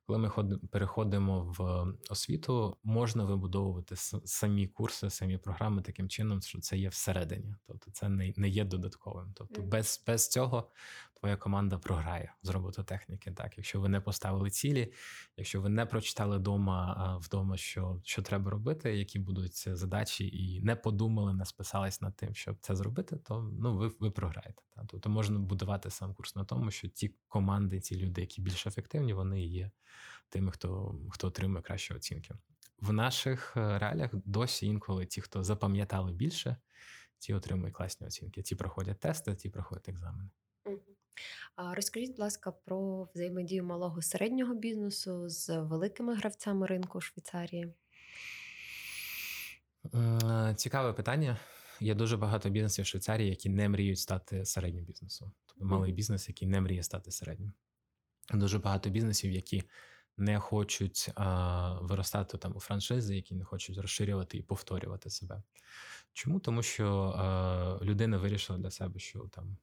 Коли 0.07 0.19
ми 0.19 0.59
переходимо 0.71 1.55
в 1.59 1.87
освіту, 2.11 2.77
можна 2.85 3.25
вибудовувати 3.25 3.97
самі 4.25 4.67
курси, 4.67 5.11
самі 5.11 5.39
програми 5.39 5.83
таким 5.83 6.09
чином, 6.09 6.43
що 6.43 6.61
це 6.61 6.79
є 6.79 6.89
всередині, 6.89 7.55
тобто 7.67 7.91
це 7.91 8.09
не 8.09 8.33
не 8.37 8.49
є 8.49 8.65
додатковим. 8.65 9.33
Тобто, 9.35 9.63
без 9.63 10.05
без 10.07 10.29
цього 10.29 10.71
твоя 11.21 11.37
команда 11.37 11.79
програє 11.79 12.35
з 12.43 12.49
робототехніки. 12.49 13.31
Так, 13.31 13.57
якщо 13.57 13.81
ви 13.81 13.89
не 13.89 14.01
поставили 14.01 14.51
цілі, 14.51 14.93
якщо 15.37 15.61
ви 15.61 15.69
не 15.69 15.87
прочитали 15.87 16.39
вдома 16.39 17.19
вдома, 17.23 17.57
що 17.57 18.01
що 18.05 18.23
треба 18.23 18.51
робити, 18.51 18.97
які 18.97 19.19
будуть 19.19 19.77
задачі, 19.79 20.29
і 20.29 20.61
не 20.61 20.77
подумали, 20.77 21.35
не 21.35 21.45
списались 21.45 22.01
над 22.01 22.17
тим, 22.17 22.35
щоб 22.35 22.57
це 22.61 22.77
зробити, 22.77 23.17
то 23.17 23.51
ну 23.61 23.77
ви 23.77 23.91
ви 24.01 24.11
програєте. 24.11 24.63
Так? 24.75 24.85
Тобто 24.89 25.11
можна 25.11 25.39
будувати 25.39 25.91
сам 25.91 26.15
курс 26.15 26.37
на 26.37 26.45
тому, 26.45 26.71
що 26.71 26.89
ті 26.89 27.15
команди, 27.29 27.81
ті 27.81 27.97
люди, 27.97 28.21
які 28.21 28.41
більш 28.41 28.67
ефективні, 28.67 29.13
вони 29.13 29.43
є 29.43 29.71
тими, 30.29 30.53
хто 30.53 30.95
хто 31.11 31.27
отримує 31.29 31.63
кращі 31.63 31.95
оцінки. 31.95 32.35
В 32.81 32.93
наших 32.93 33.57
е, 33.57 33.79
реаліях 33.79 34.11
досі 34.15 34.67
інколи 34.67 35.07
ті, 35.07 35.21
хто 35.21 35.45
запам'ятали 35.45 36.13
більше, 36.13 36.57
ті 37.19 37.35
отримують 37.35 37.75
класні 37.75 38.07
оцінки. 38.07 38.43
Ті 38.43 38.55
проходять 38.55 39.01
тести, 39.01 39.35
ті 39.35 39.51
проходять 39.51 39.89
екзамени. 39.89 40.31
Розкажіть, 41.57 42.11
будь 42.11 42.19
ласка, 42.19 42.53
про 42.53 43.09
взаємодію 43.15 43.65
малого 43.65 44.03
середнього 44.03 44.55
бізнесу 44.55 45.29
з 45.29 45.59
великими 45.59 46.15
гравцями 46.15 46.67
ринку 46.67 47.01
Швейцарії. 47.01 47.75
Е, 49.95 50.55
цікаве 50.57 50.93
питання. 50.93 51.39
Є 51.81 51.95
дуже 51.95 52.17
багато 52.17 52.51
бізнесів 52.51 52.85
в 52.85 52.89
Швейцарії, 52.89 53.29
які 53.29 53.49
не 53.49 53.69
мріють 53.69 53.99
стати 53.99 54.45
середнім 54.45 54.85
бізнесом. 54.85 55.33
Тобто 55.47 55.65
малий 55.65 55.93
бізнес, 55.93 56.29
який 56.29 56.49
не 56.49 56.61
мріє 56.61 56.83
стати 56.83 57.11
середнім. 57.11 57.53
Дуже 58.35 58.59
багато 58.59 58.91
бізнесів, 58.91 59.33
які 59.33 59.63
не 60.17 60.39
хочуть 60.41 61.11
а, 61.15 61.79
виростати 61.81 62.39
там 62.39 62.57
у 62.57 62.61
франшизи, 62.61 63.17
які 63.17 63.35
не 63.35 63.45
хочуть 63.45 63.79
розширювати 63.79 64.39
і 64.39 64.43
повторювати 64.43 65.11
себе. 65.11 65.43
Чому? 66.13 66.41
Тому 66.41 66.63
що 66.63 67.15
а, 67.17 67.79
людина 67.85 68.19
вирішила 68.19 68.59
для 68.59 68.71
себе, 68.71 69.01
що 69.01 69.19
там 69.19 69.57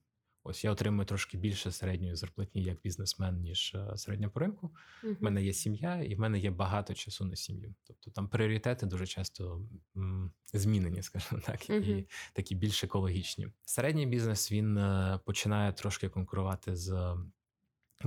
ось 0.44 0.64
я 0.64 0.72
отримую 0.72 1.06
трошки 1.06 1.38
більше 1.38 1.72
середньої 1.72 2.16
зарплатні 2.16 2.64
як 2.64 2.82
бізнесмен, 2.82 3.42
ніж 3.42 3.76
середня 3.96 4.30
по 4.30 4.40
ринку. 4.40 4.72
У 5.04 5.08
uh-huh. 5.08 5.18
мене 5.20 5.44
є 5.44 5.54
сім'я, 5.54 5.96
і 6.02 6.16
в 6.16 6.20
мене 6.20 6.40
є 6.40 6.52
багато 6.52 6.94
часу 6.94 7.26
на 7.26 7.36
сім'ю. 7.36 7.76
Тобто 7.84 8.12
там 8.12 8.28
пріоритети 8.28 8.86
дуже 8.86 9.08
часто 9.08 9.62
м, 9.98 10.32
змінені, 10.54 11.02
скажімо 11.04 11.42
так, 11.46 11.70
uh-huh. 11.70 11.98
і 12.00 12.08
такі 12.34 12.56
більш 12.56 12.84
екологічні. 12.84 13.48
Середній 13.66 14.06
бізнес 14.06 14.52
він 14.52 14.78
е, 14.78 15.20
починає 15.26 15.74
трошки 15.74 16.10
конкурувати 16.10 16.76
з 16.76 17.18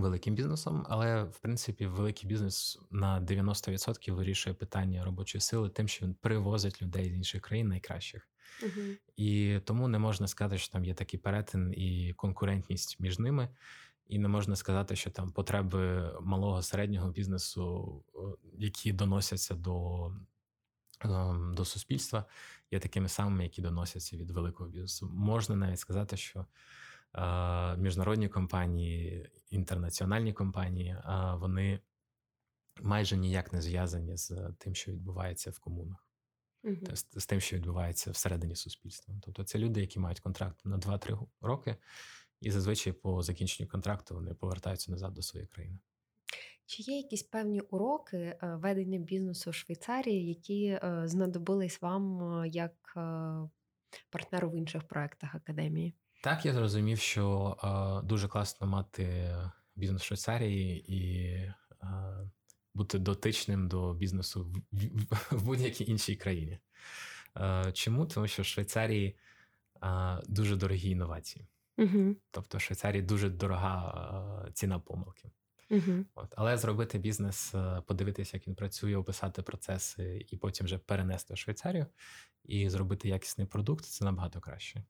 великим 0.02 0.34
бізнесом, 0.34 0.86
але 0.88 1.22
в 1.22 1.38
принципі 1.38 1.86
великий 1.86 2.28
бізнес 2.28 2.78
на 2.90 3.20
90% 3.20 4.12
вирішує 4.12 4.54
питання 4.54 5.04
робочої 5.04 5.42
сили, 5.42 5.68
тим, 5.68 5.88
що 5.88 6.06
він 6.06 6.14
привозить 6.14 6.82
людей 6.82 7.10
з 7.10 7.14
інших 7.14 7.42
країн 7.42 7.68
найкращих. 7.68 8.28
Угу. 8.62 8.86
І 9.16 9.60
тому 9.64 9.88
не 9.88 9.98
можна 9.98 10.28
сказати, 10.28 10.58
що 10.58 10.72
там 10.72 10.84
є 10.84 10.94
такий 10.94 11.20
перетин 11.20 11.74
і 11.76 12.14
конкурентність 12.16 13.00
між 13.00 13.18
ними. 13.18 13.48
І 14.08 14.18
не 14.18 14.28
можна 14.28 14.56
сказати, 14.56 14.96
що 14.96 15.10
там 15.10 15.32
потреби 15.32 16.12
малого 16.20 16.62
середнього 16.62 17.10
бізнесу, 17.10 18.04
які 18.58 18.92
доносяться 18.92 19.54
до 19.54 20.06
ем, 21.00 21.54
до 21.54 21.64
суспільства, 21.64 22.24
є 22.70 22.80
такими 22.80 23.08
самими, 23.08 23.44
які 23.44 23.62
доносяться 23.62 24.16
від 24.16 24.30
великого 24.30 24.70
бізнесу. 24.70 25.10
Можна 25.12 25.56
навіть 25.56 25.78
сказати, 25.78 26.16
що 26.16 26.46
міжнародні 27.78 28.28
компанії, 28.28 29.30
інтернаціональні 29.50 30.32
компанії, 30.32 30.96
вони 31.34 31.80
майже 32.82 33.16
ніяк 33.16 33.52
не 33.52 33.62
зв'язані 33.62 34.16
з 34.16 34.52
тим, 34.58 34.74
що 34.74 34.92
відбувається 34.92 35.50
в 35.50 35.58
комунах, 35.58 36.08
uh 36.64 37.18
з 37.20 37.26
тим, 37.26 37.40
що 37.40 37.56
відбувається 37.56 38.10
всередині 38.10 38.56
суспільства. 38.56 39.14
Тобто 39.22 39.44
це 39.44 39.58
люди, 39.58 39.80
які 39.80 39.98
мають 39.98 40.20
контракт 40.20 40.64
на 40.64 40.78
2-3 40.78 41.26
роки, 41.40 41.76
і 42.40 42.50
зазвичай 42.50 42.92
по 42.92 43.22
закінченню 43.22 43.68
контракту 43.68 44.14
вони 44.14 44.34
повертаються 44.34 44.90
назад 44.90 45.14
до 45.14 45.22
своєї 45.22 45.46
країни. 45.46 45.78
Чи 46.66 46.82
є 46.82 46.96
якісь 46.96 47.22
певні 47.22 47.60
уроки 47.60 48.16
е, 48.16 48.38
ведення 48.42 48.98
бізнесу 48.98 49.50
в 49.50 49.54
Швейцарії, 49.54 50.28
які 50.28 50.66
е, 50.66 51.02
знадобились 51.04 51.82
вам 51.82 52.22
е, 52.42 52.48
як 52.48 52.98
партнеру 54.10 54.50
в 54.50 54.56
інших 54.56 54.82
проектах 54.82 55.34
академії? 55.34 55.94
Так, 56.26 56.46
я 56.46 56.52
зрозумів, 56.52 56.98
що 56.98 57.56
е, 57.64 58.06
дуже 58.06 58.28
класно 58.28 58.66
мати 58.66 59.36
бізнес 59.76 60.02
в 60.02 60.04
Швейцарії 60.04 60.94
і 60.94 61.30
е, 61.32 61.54
бути 62.74 62.98
дотичним 62.98 63.68
до 63.68 63.94
бізнесу 63.94 64.44
в, 64.72 64.78
в, 64.78 65.26
в 65.30 65.44
будь-якій 65.44 65.90
іншій 65.90 66.16
країні. 66.16 66.58
Е, 67.36 67.72
Чому? 67.72 68.06
Тому 68.06 68.28
що 68.28 68.42
в 68.42 68.46
Швейцарії 68.46 69.16
е, 69.82 70.20
дуже 70.28 70.56
дорогі 70.56 70.90
інновації. 70.90 71.46
Угу. 71.78 72.16
Тобто 72.30 72.58
в 72.58 72.60
Швейцарії 72.60 73.02
дуже 73.02 73.30
дорога 73.30 74.44
е, 74.48 74.52
ціна 74.52 74.78
помилки. 74.78 75.30
Угу. 75.70 76.04
От. 76.14 76.34
Але 76.36 76.56
зробити 76.56 76.98
бізнес, 76.98 77.54
е, 77.54 77.82
подивитися, 77.86 78.36
як 78.36 78.48
він 78.48 78.54
працює, 78.54 78.96
описати 78.96 79.42
процеси 79.42 80.26
і 80.30 80.36
потім 80.36 80.66
вже 80.66 80.78
перенести 80.78 81.34
в 81.34 81.38
Швейцарію 81.38 81.86
і 82.44 82.70
зробити 82.70 83.08
якісний 83.08 83.46
продукт 83.46 83.84
це 83.84 84.04
набагато 84.04 84.40
краще. 84.40 84.84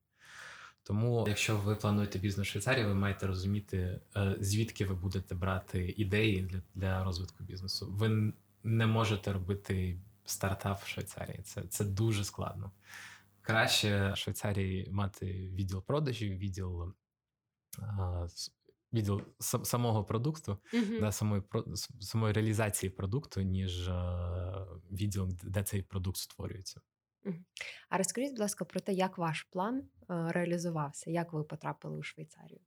Тому, 0.86 1.24
якщо 1.28 1.56
ви 1.56 1.74
плануєте 1.74 2.18
бізнес 2.18 2.46
в 2.46 2.50
Швейцарії, 2.50 2.86
ви 2.86 2.94
маєте 2.94 3.26
розуміти, 3.26 4.00
е, 4.16 4.36
звідки 4.40 4.84
ви 4.84 4.94
будете 4.94 5.34
брати 5.34 5.94
ідеї 5.96 6.42
для 6.42 6.62
для 6.74 7.04
розвитку 7.04 7.44
бізнесу. 7.44 7.88
Ви 7.90 8.32
не 8.64 8.86
можете 8.86 9.32
робити 9.32 9.98
стартап 10.24 10.82
в 10.82 10.86
Швейцарії. 10.86 11.40
Це 11.42 11.62
це 11.62 11.84
дуже 11.84 12.24
складно. 12.24 12.70
Краще 13.42 14.12
в 14.12 14.16
Швейцарії 14.16 14.88
мати 14.90 15.26
відділ 15.54 15.82
продажів, 15.82 16.38
відділ 16.38 16.94
відділ 18.92 19.22
самого 19.40 20.04
продукту, 20.04 20.58
mm-hmm. 20.74 21.00
да, 21.00 21.12
самої 21.12 21.42
самої 22.00 22.32
реалізації 22.32 22.90
продукту, 22.90 23.40
ніж 23.40 23.90
відділ, 24.92 25.28
де 25.42 25.62
цей 25.62 25.82
продукт 25.82 26.18
створюється. 26.18 26.80
А 27.88 27.98
розкажіть, 27.98 28.30
будь 28.30 28.40
ласка, 28.40 28.64
про 28.64 28.80
те, 28.80 28.92
як 28.92 29.18
ваш 29.18 29.42
план 29.42 29.78
е, 29.78 29.84
реалізувався, 30.08 31.10
як 31.10 31.32
ви 31.32 31.44
потрапили 31.44 31.98
у 31.98 32.02
Швейцарію? 32.02 32.60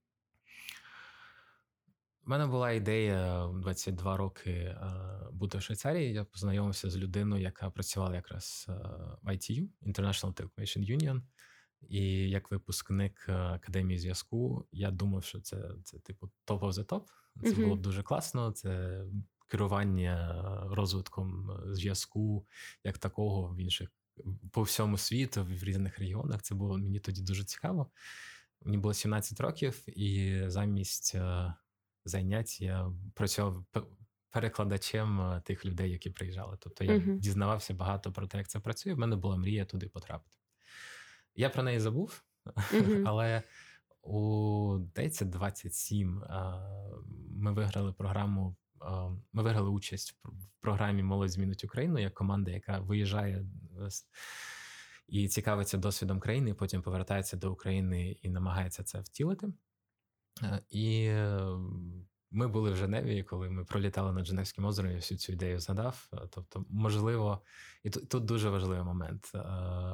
У 2.25 2.29
мене 2.29 2.47
була 2.47 2.71
ідея 2.71 3.49
22 3.53 4.17
роки 4.17 4.51
е, 4.51 4.77
бути 5.31 5.57
в 5.57 5.61
Швейцарії. 5.61 6.13
Я 6.13 6.23
познайомився 6.23 6.89
з 6.89 6.97
людиною, 6.97 7.43
яка 7.43 7.69
працювала 7.69 8.15
якраз 8.15 8.65
е, 8.69 8.73
в 9.21 9.27
ITU, 9.27 9.67
International 9.81 10.33
Telecommunication 10.33 10.97
Union. 10.97 11.21
І 11.81 12.29
як 12.29 12.51
випускник 12.51 13.25
е, 13.29 13.33
академії 13.33 13.99
зв'язку, 13.99 14.67
я 14.71 14.91
думав, 14.91 15.23
що 15.23 15.41
це 15.41 15.71
це 15.83 15.99
типу 15.99 16.29
топ 16.45 16.63
of 16.63 16.71
the 16.71 16.85
top. 16.85 17.03
Це 17.43 17.61
було 17.61 17.75
б 17.75 17.81
дуже 17.81 18.03
класно. 18.03 18.51
Це 18.51 19.03
керування 19.47 20.43
розвитком 20.69 21.51
зв'язку 21.67 22.47
як 22.83 22.97
такого 22.97 23.53
в 23.53 23.57
інших 23.57 23.89
по 24.51 24.61
всьому 24.61 24.97
світу, 24.97 25.43
в 25.43 25.63
різних 25.63 25.99
регіонах. 25.99 26.41
Це 26.41 26.55
було 26.55 26.77
мені 26.77 26.99
тоді 26.99 27.21
дуже 27.21 27.43
цікаво. 27.43 27.91
Мені 28.61 28.77
було 28.77 28.93
17 28.93 29.39
років, 29.39 29.83
і 29.87 30.41
замість 30.47 31.15
е, 31.15 31.53
занять 32.05 32.61
я 32.61 32.91
працював 33.13 33.65
перекладачем 34.29 35.21
е, 35.21 35.41
тих 35.45 35.65
людей, 35.65 35.91
які 35.91 36.09
приїжджали. 36.09 36.57
Тобто 36.59 36.83
я 36.83 36.93
uh-huh. 36.93 37.17
дізнавався 37.17 37.73
багато 37.73 38.11
про 38.11 38.27
те, 38.27 38.37
як 38.37 38.47
це 38.47 38.59
працює. 38.59 38.93
В 38.93 38.99
мене 38.99 39.15
була 39.15 39.37
мрія 39.37 39.65
туди 39.65 39.87
потрапити. 39.87 40.35
Я 41.35 41.49
про 41.49 41.63
неї 41.63 41.79
забув, 41.79 42.23
uh-huh. 42.45 43.03
але 43.07 43.43
у 44.01 44.79
здається, 44.91 45.25
27 45.25 46.23
ми 47.29 47.53
виграли 47.53 47.93
програму. 47.93 48.55
Ми 49.33 49.43
виграли 49.43 49.69
участь 49.69 50.15
в 50.23 50.61
програмі 50.61 51.03
Молодь 51.03 51.31
змінить 51.31 51.63
Україну 51.63 51.99
як 51.99 52.13
команда, 52.13 52.51
яка 52.51 52.79
виїжджає 52.79 53.45
і 55.07 55.27
цікавиться 55.27 55.77
досвідом 55.77 56.19
країни, 56.19 56.53
потім 56.53 56.81
повертається 56.81 57.37
до 57.37 57.51
України 57.51 58.11
і 58.21 58.29
намагається 58.29 58.83
це 58.83 58.99
втілити. 58.99 59.47
Е, 60.43 60.61
і 60.69 61.11
ми 62.31 62.47
були 62.47 62.71
в 62.71 62.75
Женеві, 62.75 63.23
коли 63.23 63.49
ми 63.49 63.65
пролітали 63.65 64.13
над 64.13 64.25
Женевським 64.25 64.65
озером, 64.65 64.91
я 64.91 64.97
всю 64.97 65.17
цю 65.17 65.33
ідею 65.33 65.59
згадав. 65.59 66.07
Е, 66.13 66.17
тобто, 66.29 66.65
можливо, 66.69 67.41
і 67.83 67.89
тут, 67.89 68.09
тут 68.09 68.25
дуже 68.25 68.49
важливий 68.49 68.83
момент. 68.83 69.31
Е, 69.35 69.39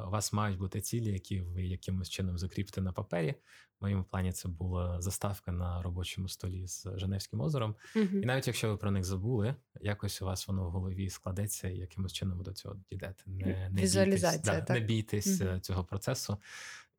у 0.06 0.10
вас 0.10 0.32
мають 0.32 0.58
бути 0.58 0.80
цілі, 0.80 1.12
які 1.12 1.40
ви 1.40 1.62
якимось 1.62 2.10
чином 2.10 2.38
закріпите 2.38 2.80
на 2.80 2.92
папері. 2.92 3.34
В 3.80 3.84
моєму 3.84 4.04
плані 4.04 4.32
це 4.32 4.48
була 4.48 5.00
заставка 5.00 5.52
на 5.52 5.82
робочому 5.82 6.28
столі 6.28 6.66
з 6.66 6.86
Женевським 6.96 7.40
озером. 7.40 7.74
uh 7.96 8.20
І 8.22 8.26
навіть 8.26 8.46
якщо 8.46 8.68
ви 8.68 8.76
про 8.76 8.90
них 8.90 9.04
забули, 9.04 9.54
якось 9.80 10.22
у 10.22 10.24
вас 10.24 10.48
воно 10.48 10.68
в 10.68 10.70
голові 10.70 11.10
складеться 11.10 11.68
і 11.68 11.76
якимось 11.76 12.12
чином 12.12 12.42
до 12.42 12.52
цього 12.52 12.76
дійдете. 12.90 13.22
Не, 13.26 13.70
не 13.70 13.82
Візуалізація, 13.82 14.32
бійтесь, 14.32 14.50
так? 14.50 14.64
Да, 14.64 14.74
не 14.74 14.80
бійтесь 14.80 15.40
uh 15.40 15.60
цього 15.60 15.84
процесу. 15.84 16.36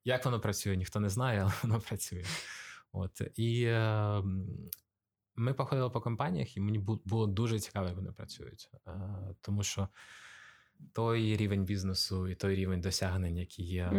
Як 0.05 0.25
воно 0.25 0.39
працює, 0.39 0.77
ніхто 0.77 0.99
не 0.99 1.09
знає, 1.09 1.39
але 1.41 1.53
воно 1.63 1.79
працює. 1.79 2.23
От 2.91 3.21
і 3.35 3.63
е, 3.63 4.23
ми 5.37 5.53
походили 5.53 5.89
по 5.89 6.01
компаніях, 6.01 6.57
і 6.57 6.59
мені 6.59 6.79
було 7.05 7.27
дуже 7.27 7.59
цікаво, 7.59 7.87
як 7.87 7.95
вони 7.95 8.11
працюють, 8.11 8.69
е, 8.87 8.91
тому 9.41 9.63
що 9.63 9.87
той 10.93 11.37
рівень 11.37 11.65
бізнесу 11.65 12.27
і 12.27 12.35
той 12.35 12.55
рівень 12.55 12.81
досягнень, 12.81 13.37
які 13.37 13.63
є 13.63 13.89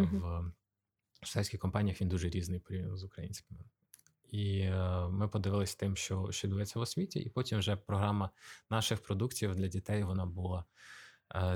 в 1.21 1.25
штатських 1.25 1.59
компаніях, 1.59 2.01
він 2.01 2.09
дуже 2.09 2.29
різний 2.29 2.59
порівняно 2.59 2.97
з 2.97 3.03
українськими. 3.03 3.59
І 4.31 4.59
е, 4.59 5.07
ми 5.07 5.27
подивилися 5.27 5.77
тим, 5.79 5.95
що 5.95 6.31
що 6.31 6.47
відбувається 6.47 6.79
в 6.79 6.81
освіті, 6.81 7.19
і 7.19 7.29
потім 7.29 7.59
вже 7.59 7.75
програма 7.75 8.29
наших 8.69 9.03
продуктів 9.03 9.55
для 9.55 9.67
дітей 9.67 10.03
вона 10.03 10.25
була 10.25 10.65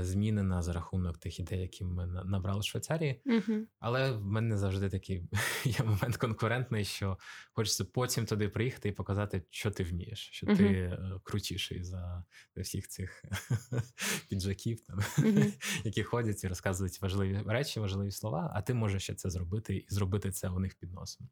змінена 0.01 0.61
за 0.61 0.73
рахунок 0.73 1.17
тих 1.17 1.39
ідей, 1.39 1.61
які 1.61 1.83
ми 1.83 2.07
набрали 2.07 2.59
в 2.59 2.63
Швейцарії. 2.63 3.21
uh 3.25 3.65
Але 3.79 4.11
в 4.11 4.25
мене 4.25 4.57
завжди 4.57 4.89
такий 4.89 5.23
є 5.63 5.85
момент 5.85 6.17
конкурентний, 6.17 6.85
що 6.85 7.17
хочеться 7.53 7.85
потім 7.85 8.25
туди 8.25 8.49
приїхати 8.49 8.89
і 8.89 8.91
показати, 8.91 9.43
що 9.49 9.71
ти 9.71 9.83
вмієш, 9.83 10.29
що 10.31 10.47
uh 10.47 10.57
ти 10.57 10.63
е, 10.63 11.19
крутіший 11.23 11.83
за 11.83 12.25
всіх 12.57 12.87
цих 12.87 13.23
піджаків, 14.29 14.79
там, 14.81 14.99
які 15.83 16.03
ходять 16.03 16.43
і 16.43 16.47
розказують 16.47 17.01
важливі 17.01 17.43
речі, 17.47 17.79
важливі 17.79 18.11
слова. 18.11 18.51
А 18.55 18.61
ти 18.61 18.73
можеш 18.73 19.03
ще 19.03 19.13
це 19.13 19.29
зробити 19.29 19.75
і 19.75 19.85
зробити 19.89 20.31
це 20.31 20.49
у 20.49 20.59
них 20.59 20.75
під 20.75 20.93
носом. 20.93 21.29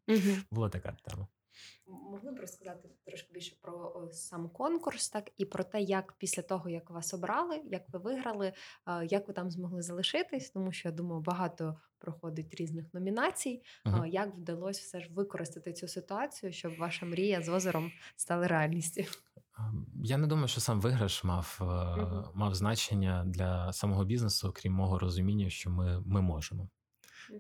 Була 0.52 0.70
така 0.70 0.98
тема. 1.04 1.28
Могли 1.88 2.32
б 2.32 2.40
розказати 2.40 2.90
трошки 3.06 3.34
більше 3.34 3.56
про 3.62 4.10
сам 4.12 4.50
конкурс, 4.50 5.10
так 5.10 5.32
і 5.38 5.46
про 5.46 5.64
те, 5.64 5.82
як 5.82 6.14
після 6.18 6.44
того, 6.44 6.70
як 6.70 6.90
вас 6.90 7.14
обрали, 7.14 7.62
як 7.66 7.84
ви 7.90 8.00
виграли, 8.00 8.54
як 9.10 9.28
ви 9.28 9.34
там 9.34 9.52
змогли 9.52 9.82
залишитись, 9.82 10.50
тому 10.50 10.72
що 10.72 10.90
я 10.90 10.96
думаю, 10.96 11.22
багато 11.22 11.80
проходить 12.00 12.56
різних 12.56 12.94
номінацій. 12.94 13.62
uh 13.86 14.06
Як 14.06 14.36
вдалося 14.36 14.82
все 14.82 15.02
ж 15.02 15.14
використати 15.14 15.74
цю 15.74 15.88
ситуацію, 15.88 16.54
щоб 16.54 16.78
ваша 16.78 17.06
мрія 17.06 17.42
з 17.42 17.50
озером 17.50 17.92
стала 18.16 18.48
реальністю? 18.48 19.04
Я 20.04 20.18
не 20.18 20.28
думаю, 20.28 20.48
що 20.48 20.62
сам 20.62 20.82
виграш 20.82 21.24
мав 21.24 21.58
uh 21.62 22.32
мав 22.34 22.56
значення 22.56 23.24
для 23.28 23.74
самого 23.74 24.06
бізнесу, 24.06 24.54
крім 24.56 24.74
мого 24.74 25.00
розуміння, 25.00 25.50
що 25.50 25.70
ми, 25.70 26.02
ми 26.06 26.22
можемо. 26.22 26.70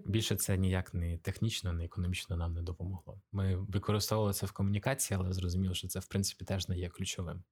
Більше 0.05 0.35
це 0.35 0.57
ніяк 0.57 0.93
не 0.93 1.17
технічно, 1.17 1.73
не 1.73 1.85
економічно 1.85 2.37
нам 2.37 2.53
не 2.53 2.61
допомогло. 2.61 3.21
Ми 3.31 3.55
використовували 3.55 4.33
це 4.33 4.45
в 4.45 4.51
комунікації, 4.51 5.19
але 5.21 5.33
зрозуміло, 5.33 5.73
що 5.73 5.87
це 5.87 5.99
в 5.99 6.05
принципі 6.05 6.45
теж 6.45 6.69
не 6.69 6.77
є 6.77 6.89
ключовим. 6.89 7.43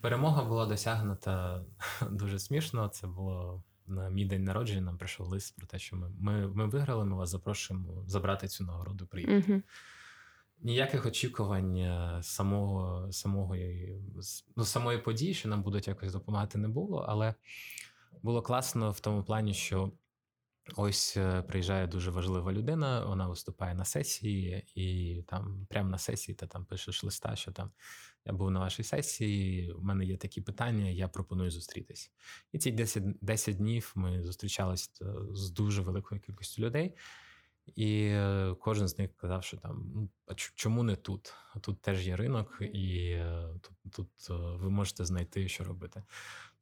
Перемога 0.00 0.44
була 0.44 0.66
досягнута 0.66 1.64
дуже 2.10 2.38
смішно. 2.38 2.88
Це 2.88 3.06
було 3.06 3.64
на 3.86 4.08
мій 4.08 4.24
день 4.24 4.44
народження. 4.44 4.80
Нам 4.80 4.98
прийшов 4.98 5.28
лист 5.28 5.56
про 5.56 5.66
те, 5.66 5.78
що 5.78 5.96
ми 5.96 6.10
ми, 6.20 6.48
ми 6.48 6.66
виграли. 6.66 7.04
Ми 7.04 7.16
вас 7.16 7.30
запрошуємо 7.30 8.04
забрати 8.06 8.48
цю 8.48 8.64
нагороду. 8.64 9.06
Приїхати. 9.06 9.52
uh 9.52 9.62
Ніяких 10.64 11.06
очікувань 11.06 11.76
е, 11.76 12.18
самого 12.22 13.12
самого 13.12 13.56
ну, 14.56 14.64
самої 14.64 14.98
події, 14.98 15.34
що 15.34 15.48
нам 15.48 15.62
будуть 15.62 15.88
якось 15.88 16.12
допомагати, 16.12 16.58
не 16.58 16.68
було, 16.68 17.04
але 17.08 17.34
було 18.22 18.42
класно 18.42 18.90
в 18.90 19.00
тому 19.00 19.24
плані, 19.24 19.54
що 19.54 19.92
Ось 20.76 21.16
е, 21.16 21.42
приїжджає 21.42 21.86
дуже 21.86 22.10
важлива 22.10 22.52
людина, 22.52 23.04
вона 23.04 23.28
виступає 23.28 23.74
на 23.74 23.84
сесії, 23.84 24.64
і 24.74 25.22
там 25.22 25.66
прямо 25.70 25.90
на 25.90 25.98
сесії 25.98 26.34
ти 26.34 26.46
там 26.46 26.64
пишеш 26.64 27.04
листа, 27.04 27.36
що 27.36 27.52
там 27.52 27.70
я 28.24 28.32
був 28.32 28.50
на 28.50 28.60
вашій 28.60 28.82
сесії, 28.82 29.72
у 29.72 29.82
мене 29.82 30.04
є 30.04 30.16
такі 30.16 30.40
питання, 30.40 30.88
я 30.88 31.08
пропоную 31.08 31.50
зустрітись. 31.50 32.12
І 32.52 32.58
ці 32.58 32.70
10 32.70 33.04
10 33.20 33.56
днів 33.56 33.92
ми 33.94 34.22
зустрічалися 34.22 34.90
е, 35.02 35.04
з 35.32 35.50
дуже 35.50 35.82
великою 35.82 36.20
кількістю 36.20 36.62
людей, 36.62 36.94
і 37.76 38.02
е, 38.04 38.56
кожен 38.60 38.88
з 38.88 38.98
них 38.98 39.16
казав, 39.16 39.44
що 39.44 39.56
там 39.56 39.92
ну, 39.94 40.08
а 40.26 40.34
чому 40.34 40.82
не 40.82 40.96
тут? 40.96 41.34
Тут 41.60 41.80
теж 41.80 42.06
є 42.06 42.16
ринок, 42.16 42.58
і 42.60 43.18
тут, 43.60 43.92
тут 43.92 44.08
ви 44.60 44.70
можете 44.70 45.04
знайти, 45.04 45.48
що 45.48 45.64
робити. 45.64 46.02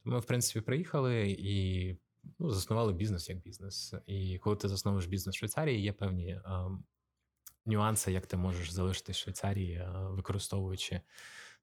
Тому 0.04 0.14
ми, 0.14 0.20
в 0.20 0.24
принципі, 0.24 0.60
приїхали 0.60 1.36
і 1.38 1.96
ну, 2.38 2.50
заснували 2.50 2.92
бізнес 2.92 3.28
як 3.28 3.38
бізнес. 3.38 3.94
І 4.06 4.38
коли 4.38 4.56
ти 4.56 4.68
засновуєш 4.68 5.06
бізнес 5.06 5.36
в 5.36 5.38
Швейцарії, 5.38 5.82
є 5.82 5.92
певні 5.92 6.40
нюанси, 7.66 8.12
як 8.12 8.26
ти 8.26 8.36
можеш 8.36 8.70
залишити 8.70 9.12
Швейцарії, 9.12 9.86
використовуючи 9.94 11.00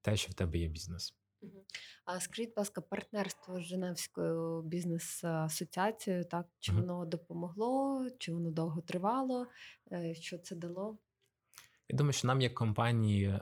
те, 0.01 0.17
що 0.17 0.31
в 0.31 0.33
тебе 0.33 0.57
є 0.57 0.67
бізнес. 0.67 1.15
А 2.05 2.19
скажіть, 2.19 2.49
будь 2.49 2.57
ласка, 2.57 2.81
партнерство 2.81 3.59
з 3.59 3.63
Женевською 3.63 4.61
бізнес-асоціацією, 4.61 6.25
так 6.25 6.45
чи 6.59 6.71
uh 6.71 6.75
воно 6.75 7.05
допомогло, 7.05 8.07
чи 8.17 8.33
воно 8.33 8.51
довго 8.51 8.81
тривало? 8.81 9.47
Е, 9.91 10.15
що 10.15 10.37
це 10.37 10.55
дало? 10.55 10.97
Я 11.89 11.97
думаю, 11.97 12.13
що 12.13 12.27
нам, 12.27 12.41
як 12.41 12.53
компанії, 12.53 13.39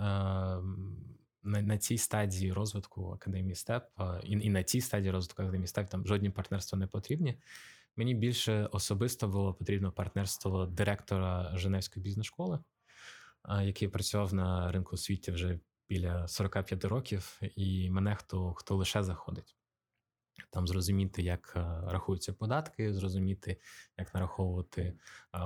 на 1.45 1.61
на 1.61 1.77
цій 1.77 1.97
стадії 1.97 2.53
розвитку 2.53 3.11
академії 3.11 3.55
СТЕП 3.55 3.83
і 4.23 4.31
і 4.31 4.49
на 4.49 4.63
цій 4.63 4.81
стадії 4.81 5.11
розвитку 5.11 5.43
академії 5.43 5.67
СТЕП 5.67 5.89
там 5.89 6.07
жодні 6.07 6.29
партнерства 6.29 6.79
не 6.79 6.87
потрібні. 6.87 7.37
Мені 7.97 8.13
більше 8.13 8.69
особисто 8.71 9.27
було 9.27 9.53
потрібно 9.53 9.91
партнерство 9.91 10.65
директора 10.65 11.57
Женевської 11.57 12.03
бізнес-школи, 12.03 12.59
який 13.63 13.87
працював 13.87 14.33
на 14.33 14.71
ринку 14.71 14.97
світі 14.97 15.31
вже 15.31 15.59
біля 15.89 16.27
45 16.27 16.85
років, 16.85 17.39
і 17.55 17.89
мене 17.89 18.15
хто 18.15 18.53
хто 18.53 18.75
лише 18.75 19.03
заходить. 19.03 19.55
Там 20.49 20.67
зрозуміти, 20.67 21.21
як 21.21 21.51
рахуються 21.87 22.33
податки, 22.33 22.93
зрозуміти, 22.93 23.57
як 23.97 24.13
нараховувати 24.13 24.93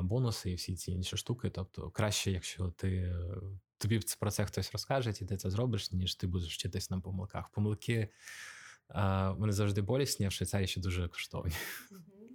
бонуси 0.01 0.51
і 0.51 0.55
всі 0.55 0.75
ці 0.75 0.91
інші 0.91 1.17
штуки. 1.17 1.49
Тобто, 1.49 1.89
краще, 1.89 2.31
якщо 2.31 2.69
ти 2.69 3.15
тобі 3.79 3.99
про 4.19 4.31
це 4.31 4.45
хтось 4.45 4.71
розкаже, 4.71 5.13
і 5.21 5.25
ти 5.25 5.37
це 5.37 5.49
зробиш, 5.49 5.91
ніж 5.91 6.15
ти 6.15 6.27
будеш 6.27 6.53
вчитись 6.53 6.89
на 6.89 6.99
помилках. 6.99 7.49
Помилки 7.49 8.09
вони 9.37 9.51
завжди 9.51 9.81
болісні, 9.81 10.25
а 10.25 10.29
в 10.29 10.31
Швейцарії 10.31 10.67
ще 10.67 10.81
дуже 10.81 11.07
коштовні. 11.07 11.53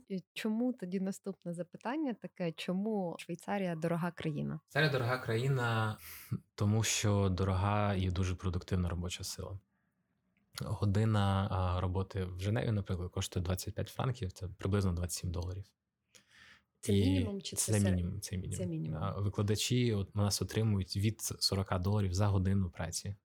І 0.09 0.23
Чому 0.33 0.73
тоді 0.73 1.01
наступне 1.01 1.55
запитання 1.55 2.15
таке: 2.15 2.53
чому 2.53 3.17
Швейцарія 3.19 3.75
дорога 3.75 4.11
країна? 4.11 4.61
Швейцарія 4.63 4.93
дорога 4.93 5.19
країна, 5.19 5.99
тому 6.55 6.83
що 6.83 7.29
дорога 7.29 7.95
і 7.95 8.11
дуже 8.11 8.35
продуктивна 8.35 8.89
робоча 8.89 9.25
сила. 9.25 9.59
Година 10.61 11.79
роботи 11.81 12.25
в 12.25 12.41
Женеві, 12.41 12.71
наприклад, 12.71 13.11
коштує 13.11 13.45
25 13.45 13.89
франків, 13.89 14.33
це 14.33 14.49
приблизно 14.49 14.93
27 14.93 15.31
доларів. 15.31 15.65
Це 16.85 16.93
мінімум 16.93 17.43
чи 17.43 17.57
це, 17.57 17.73
це 17.73 17.91
мінімум? 17.91 18.21
Це 18.21 18.37
мінімум. 18.37 18.57
Це 18.57 18.67
мінімум. 18.67 19.03
Викладачі 19.17 19.93
от 19.93 20.11
у 20.15 20.19
нас 20.19 20.43
отримують 20.43 20.97
від 20.97 21.21
40 21.21 21.81
доларів 21.81 22.15
за 22.15 22.27
годину 22.27 22.71
праці. 22.71 23.17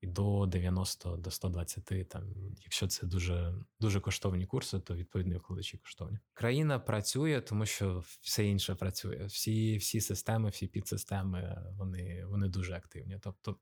і 0.00 0.06
до 0.06 0.46
90 0.46 1.16
до 1.16 1.30
120, 1.30 2.08
Там, 2.08 2.22
якщо 2.62 2.86
це 2.86 3.06
дуже 3.06 3.54
дуже 3.80 4.00
коштовні 4.00 4.46
курси, 4.46 4.78
то 4.80 4.94
відповідно 4.94 5.34
викладачі 5.34 5.78
коштовні. 5.78 6.18
Країна 6.34 6.78
працює, 6.78 7.40
тому 7.40 7.66
що 7.66 8.04
все 8.20 8.46
інше 8.46 8.74
працює. 8.74 9.24
Всі 9.26 9.76
всі 9.76 10.00
системи, 10.00 10.48
всі 10.50 10.66
підсистеми, 10.66 11.72
вони 11.78 12.24
вони 12.26 12.48
дуже 12.48 12.74
активні. 12.74 13.18
Тобто, 13.22 13.56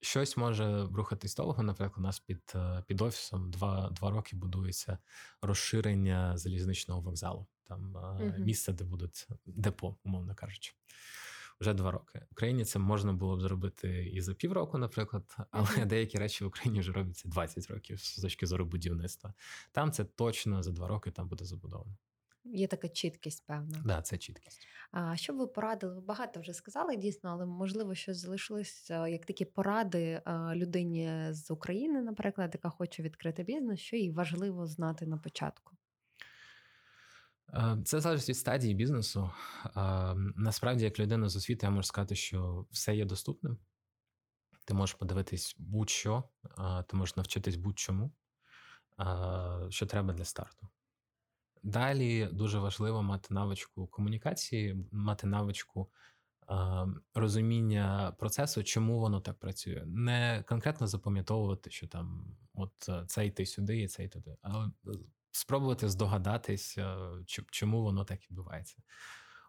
щось 0.00 0.36
може 0.36 0.86
рухатись 0.94 1.34
довго. 1.34 1.62
Наприклад, 1.62 1.98
у 1.98 2.02
нас 2.02 2.20
під 2.20 2.54
під 2.86 3.00
офісом 3.00 3.50
два 3.50 3.90
два 3.90 4.10
роки 4.10 4.36
будується 4.36 4.98
розширення 5.42 6.38
залізничного 6.38 7.00
вокзалу. 7.00 7.46
Там 7.64 7.96
uh 7.96 8.38
місце, 8.38 8.72
де 8.72 8.84
будуть 8.84 9.28
депо, 9.46 9.96
умовно 10.04 10.34
кажучи 10.34 10.72
вже 11.60 11.74
два 11.74 11.90
роки. 11.90 12.18
В 12.18 12.32
Україні 12.32 12.64
це 12.64 12.78
можна 12.78 13.12
було 13.12 13.36
б 13.36 13.40
зробити 13.40 14.10
і 14.14 14.20
за 14.20 14.34
півроку, 14.34 14.78
наприклад, 14.78 15.36
але 15.50 15.66
mm-hmm. 15.66 15.86
деякі 15.86 16.18
речі 16.18 16.44
в 16.44 16.46
Україні 16.46 16.80
вже 16.80 16.92
робляться 16.92 17.28
20 17.28 17.70
років 17.70 18.00
з 18.00 18.16
точки 18.16 18.46
зору 18.46 18.64
будівництва. 18.64 19.34
Там 19.72 19.92
це 19.92 20.04
точно 20.04 20.62
за 20.62 20.72
два 20.72 20.88
роки 20.88 21.10
там 21.10 21.28
буде 21.28 21.44
забудовано. 21.44 21.96
Є 22.52 22.66
така 22.66 22.88
чіткість, 22.88 23.46
певна. 23.46 23.74
Так, 23.74 23.86
да, 23.86 24.02
це 24.02 24.18
чіткість. 24.18 24.66
А 24.90 25.16
що 25.16 25.34
ви 25.34 25.46
порадили? 25.46 25.94
Ви 25.94 26.00
багато 26.00 26.40
вже 26.40 26.52
сказали 26.52 26.96
дійсно, 26.96 27.30
але 27.30 27.46
можливо, 27.46 27.94
щось 27.94 28.16
залишилось 28.16 28.90
як 28.90 29.26
такі 29.26 29.44
поради 29.44 30.22
людині 30.54 31.26
з 31.30 31.50
України, 31.50 32.02
наприклад, 32.02 32.50
яка 32.54 32.70
хоче 32.70 33.02
відкрити 33.02 33.42
бізнес, 33.42 33.80
що 33.80 33.96
їй 33.96 34.10
важливо 34.10 34.66
знати 34.66 35.06
на 35.06 35.18
початку. 35.18 35.76
Е, 37.54 37.78
це 37.84 38.00
залежить 38.00 38.28
від 38.28 38.36
стадії 38.36 38.74
бізнесу. 38.74 39.30
Е, 39.64 39.70
насправді, 40.36 40.84
як 40.84 40.98
людина 40.98 41.28
з 41.28 41.36
освіти, 41.36 41.66
я 41.66 41.70
можу 41.70 41.82
сказати, 41.88 42.14
що 42.14 42.66
все 42.70 42.96
є 42.96 43.04
доступним. 43.04 43.58
Ти 44.64 44.74
можеш 44.74 44.94
подивитись 44.94 45.56
будь-що, 45.58 46.24
е, 46.58 46.84
ти 46.88 46.96
можеш 46.96 47.16
навчитись 47.16 47.56
будь-чому, 47.56 48.12
що 49.68 49.86
треба 49.86 50.12
для 50.12 50.24
старту. 50.24 50.68
Далі 51.62 52.28
дуже 52.32 52.58
важливо 52.58 53.02
мати 53.02 53.34
навичку 53.34 53.86
комунікації, 53.86 54.86
мати 54.92 55.26
навичку 55.26 55.90
розуміння 57.14 58.16
процесу, 58.18 58.64
чому 58.64 59.00
воно 59.00 59.20
так 59.20 59.38
працює. 59.38 59.82
Не 59.86 60.44
конкретно 60.48 60.86
запам'ятовувати, 60.86 61.70
що 61.70 61.86
там 61.86 62.36
от 62.54 62.72
це 63.06 63.26
йти 63.26 63.46
сюди, 63.46 63.80
і 63.82 63.88
це 63.88 64.04
йти 64.04 64.20
туди, 64.20 64.36
але 64.42 64.70
спробувати 65.30 65.88
здогадатись, 65.88 66.78
чому 67.50 67.82
воно 67.82 68.04
так 68.04 68.30
відбувається. 68.30 68.76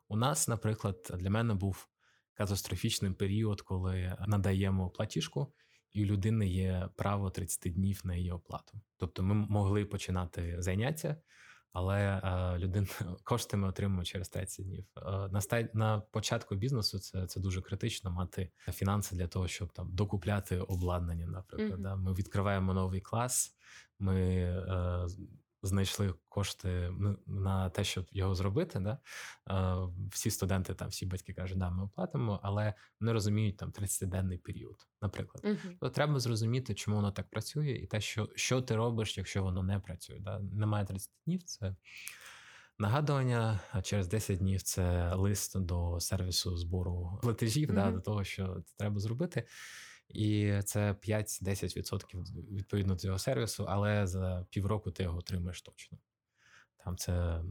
У 0.07 0.17
нас, 0.17 0.47
наприклад, 0.47 1.11
для 1.19 1.29
мене 1.29 1.53
був 1.53 1.87
катастрофічний 2.33 3.11
період, 3.11 3.61
коли 3.61 4.17
надаємо 4.27 4.89
платіжку, 4.89 5.53
і 5.91 6.03
у 6.03 6.05
людини 6.05 6.47
є 6.47 6.89
право 6.95 7.29
30 7.29 7.73
днів 7.73 8.01
на 8.03 8.15
її 8.15 8.31
оплату. 8.31 8.81
Тобто 8.97 9.23
ми 9.23 9.35
могли 9.35 9.85
починати 9.85 10.61
заняття, 10.61 11.15
але 11.73 12.21
людина 12.57 12.87
кошти 13.23 13.57
ми 13.57 13.67
отримуємо 13.67 14.03
через 14.03 14.29
30 14.29 14.65
днів. 14.65 14.85
На 15.31 15.41
стай 15.41 15.69
на 15.73 15.99
початку 15.99 16.55
бізнесу 16.55 16.99
це 16.99 17.27
це 17.27 17.39
дуже 17.39 17.61
критично 17.61 18.11
мати 18.11 18.51
фінанси 18.71 19.15
для 19.15 19.27
того, 19.27 19.47
щоб 19.47 19.73
там 19.73 19.89
докупляти 19.91 20.57
обладнання. 20.57 21.27
Наприклад, 21.27 21.79
mm-hmm. 21.79 21.83
да? 21.83 21.95
ми 21.95 22.13
відкриваємо 22.13 22.73
новий 22.73 23.01
клас. 23.01 23.55
Ми 23.99 24.21
е, 24.21 25.07
знайшли 25.61 26.13
кошти 26.29 26.91
на 27.27 27.69
те, 27.69 27.83
щоб 27.83 28.05
його 28.11 28.35
зробити. 28.35 28.79
Да? 28.79 28.99
Всі 30.11 30.31
студенти, 30.31 30.73
там 30.73 30.89
всі 30.89 31.05
батьки 31.05 31.33
кажуть, 31.33 31.57
да, 31.57 31.69
ми 31.69 31.83
оплатимо, 31.83 32.39
але 32.43 32.73
вони 32.99 33.13
розуміють 33.13 33.57
там 33.57 33.71
30-денний 33.71 34.37
період, 34.37 34.87
наприклад. 35.01 35.43
Uh-huh. 35.43 35.77
То 35.79 35.89
треба 35.89 36.19
зрозуміти, 36.19 36.73
чому 36.75 36.97
воно 36.97 37.11
так 37.11 37.29
працює, 37.29 37.71
і 37.71 37.87
те, 37.87 38.01
що 38.01 38.29
що 38.35 38.61
ти 38.61 38.75
робиш, 38.75 39.17
якщо 39.17 39.43
воно 39.43 39.63
не 39.63 39.79
працює. 39.79 40.19
Да? 40.19 40.39
Немає 40.39 40.85
30 40.85 41.11
днів. 41.25 41.43
Це 41.43 41.75
нагадування, 42.79 43.59
а 43.71 43.81
через 43.81 44.07
10 44.07 44.37
днів 44.37 44.61
це 44.61 45.13
лист 45.15 45.59
до 45.59 45.99
сервісу 45.99 46.57
збору 46.57 47.19
платежів, 47.21 47.69
uh-huh. 47.69 47.75
да, 47.75 47.91
до 47.91 48.01
того, 48.01 48.23
що 48.23 48.63
це 48.65 48.75
треба 48.77 48.99
зробити. 48.99 49.47
І 50.09 50.53
це 50.65 50.91
5-10% 50.91 52.23
відповідно 52.51 52.95
цього 52.95 53.19
сервісу, 53.19 53.65
але 53.69 54.07
за 54.07 54.45
півроку 54.49 54.91
ти 54.91 55.03
його 55.03 55.17
отримаєш 55.17 55.61
точно. 55.61 55.97
Там 56.83 56.97
це 56.97 57.41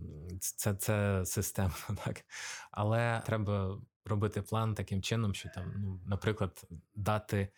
це, 0.40 0.74
це 0.74 1.26
системно, 1.26 1.74
так. 2.04 2.24
Але 2.70 3.22
треба 3.26 3.80
робити 4.04 4.42
план 4.42 4.74
таким 4.74 5.02
чином, 5.02 5.34
що 5.34 5.48
там, 5.54 5.72
ну, 5.76 6.00
наприклад, 6.06 6.64
дати 6.94 7.48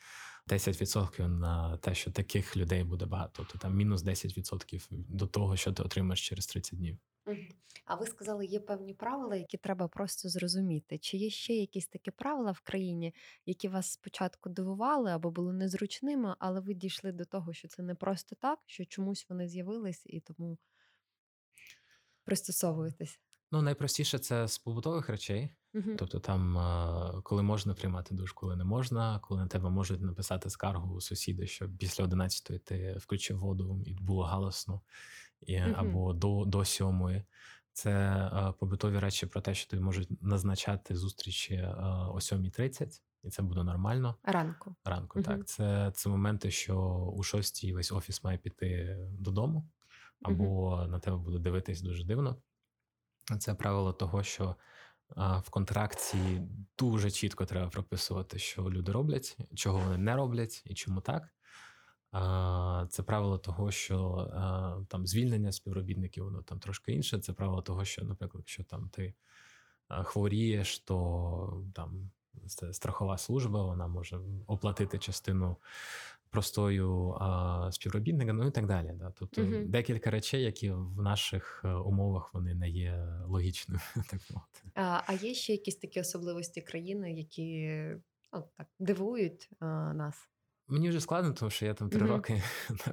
10% 0.49 1.29
на 1.29 1.77
те, 1.77 1.95
що 1.95 2.11
таких 2.11 2.57
людей 2.57 2.85
буде 2.85 3.07
багато, 3.07 3.45
то 3.45 3.59
там 3.59 3.77
мінус 3.77 4.05
10% 4.05 4.87
до 4.91 5.27
того, 5.27 5.57
що 5.57 5.73
ти 5.73 5.83
отримаєш 5.83 6.29
через 6.29 6.47
30 6.47 6.79
днів. 6.79 6.99
А 7.85 7.95
ви 7.95 8.07
сказали, 8.07 8.47
є 8.47 8.61
певні 8.61 8.95
правила, 8.95 9.37
які 9.37 9.57
треба 9.57 9.89
просто 9.89 10.29
зрозуміти. 10.29 10.99
Чи 10.99 11.17
є 11.17 11.31
ще 11.31 11.55
якісь 11.55 11.89
такі 11.89 12.11
правила 12.11 12.53
в 12.53 12.61
країні, 12.61 13.15
які 13.47 13.69
вас 13.69 13.93
спочатку 13.93 14.51
дивували 14.51 15.11
або 15.11 15.31
були 15.31 15.53
незручними, 15.53 16.35
але 16.39 16.61
ви 16.61 16.75
дійшли 16.75 17.13
до 17.13 17.25
того, 17.25 17.53
що 17.53 17.69
це 17.69 17.83
не 17.83 17.95
просто 17.95 18.37
так, 18.37 18.59
що 18.67 18.85
чомусь 18.85 19.27
вони 19.29 19.49
з'явились 19.49 20.03
і 20.07 20.21
тому 20.21 20.59
пристосовуєтесь? 22.25 23.21
Ну, 23.53 23.63
найпростіше 23.63 24.19
це 24.19 24.49
з 24.49 24.59
побутових 24.59 25.09
речей. 25.09 25.51
Угу. 25.75 25.91
Тобто, 25.99 26.21
там, 26.21 26.55
коли 27.23 27.43
можна 27.43 27.75
приймати 27.75 28.15
душ, 28.15 28.33
коли 28.33 28.57
не 28.57 28.65
можна, 28.65 29.19
коли 29.19 29.41
на 29.41 29.47
тебе 29.47 29.71
можуть 29.71 30.01
написати 30.01 30.51
скаргу 30.51 30.95
у 30.95 31.01
сусіди, 31.01 31.47
що 31.47 31.69
після 31.79 32.05
11-ї 32.05 32.59
ти 32.59 32.97
включив 32.99 33.39
воду 33.39 33.83
і 33.87 33.95
було 33.95 34.23
галасно 34.23 34.81
mm-hmm. 35.49 35.75
або 35.77 36.13
до 36.13 36.45
до 36.45 36.65
сьомої. 36.65 37.25
Це 37.73 37.91
е, 37.91 38.53
побутові 38.59 38.99
речі 38.99 39.27
про 39.27 39.41
те, 39.41 39.55
що 39.55 39.71
тобі 39.71 39.83
можуть 39.83 40.23
назначати 40.23 40.97
зустрічі 40.97 41.55
е, 41.55 41.75
о 42.09 42.15
7.30, 42.15 43.01
і 43.23 43.31
це 43.31 43.43
буде 43.43 43.63
нормально. 43.63 44.17
Ранку. 44.23 44.75
Ранку, 44.85 45.19
mm-hmm. 45.19 45.25
так. 45.25 45.47
Це 45.49 45.93
це 45.95 46.09
моменти, 46.09 46.51
що 46.51 46.77
у 47.17 47.23
6 47.23 47.73
весь 47.73 47.93
офіс 47.93 48.25
має 48.25 48.39
піти 48.39 48.99
додому, 49.13 49.69
або 50.23 50.45
mm-hmm. 50.45 50.89
на 50.89 50.99
тебе 50.99 51.17
буде 51.17 51.39
дивитись 51.39 51.83
дуже 51.83 52.05
дивно. 52.05 52.37
Це 53.39 53.55
правило 53.55 53.93
того, 53.93 54.23
що 54.23 54.57
а, 55.17 55.39
в 55.39 55.51
контракті 55.51 56.43
дуже 56.79 57.11
чітко 57.11 57.47
треба 57.47 57.69
прописувати, 57.69 58.39
що 58.39 58.63
люди 58.63 58.93
роблять, 58.93 59.37
чого 59.55 59.79
вони 59.79 59.99
не 59.99 60.17
роблять 60.17 60.63
і 60.65 60.75
чому 60.75 61.01
так. 61.01 61.29
Це 62.89 63.03
правило 63.03 63.39
того, 63.39 63.71
що 63.71 64.29
там 64.89 65.07
звільнення 65.07 65.53
співробітників, 65.53 66.25
воно 66.25 66.43
там 66.43 66.59
трошки 66.59 66.93
інше. 66.93 67.19
Це 67.19 67.33
правило 67.33 67.63
того, 67.63 67.85
що, 67.85 68.05
наприклад, 68.05 68.43
якщо 68.43 68.65
там 68.65 68.89
ти 68.89 69.15
хворієш, 69.89 70.79
то 70.79 71.65
там 71.75 72.11
страхова 72.73 73.19
служба, 73.19 73.65
вона 73.65 73.87
може 73.87 74.21
оплатити 74.47 74.99
частину 74.99 75.57
простою 76.31 77.19
співробітника, 77.71 78.33
ну 78.33 78.47
і 78.47 78.51
так 78.51 78.67
далі. 78.67 78.93
Да? 78.95 79.13
Тобто 79.19 79.43
угу. 79.43 79.55
декілька 79.67 80.11
речей, 80.11 80.43
які 80.43 80.71
в 80.71 81.03
наших 81.03 81.63
е, 81.65 81.73
умовах 81.73 82.35
вони 82.35 82.55
не 82.55 82.69
є 82.69 83.07
логічними. 83.27 83.81
так 83.95 84.21
мовити. 84.31 84.61
А 84.75 85.03
а 85.07 85.13
є 85.13 85.35
ще 85.35 85.53
якісь 85.53 85.77
такі 85.77 86.01
особливості 86.01 86.61
країни, 86.61 87.13
які 87.13 87.69
ну, 88.33 88.45
так 88.57 88.67
дивують 88.79 89.49
а, 89.59 89.67
нас? 89.95 90.29
Мені 90.71 90.89
вже 90.89 91.01
складно, 91.01 91.33
тому 91.33 91.51
що 91.51 91.67
я 91.67 91.75
там 91.75 91.91
три 91.91 92.01
mm-hmm. 92.01 92.09
роки, 92.09 92.43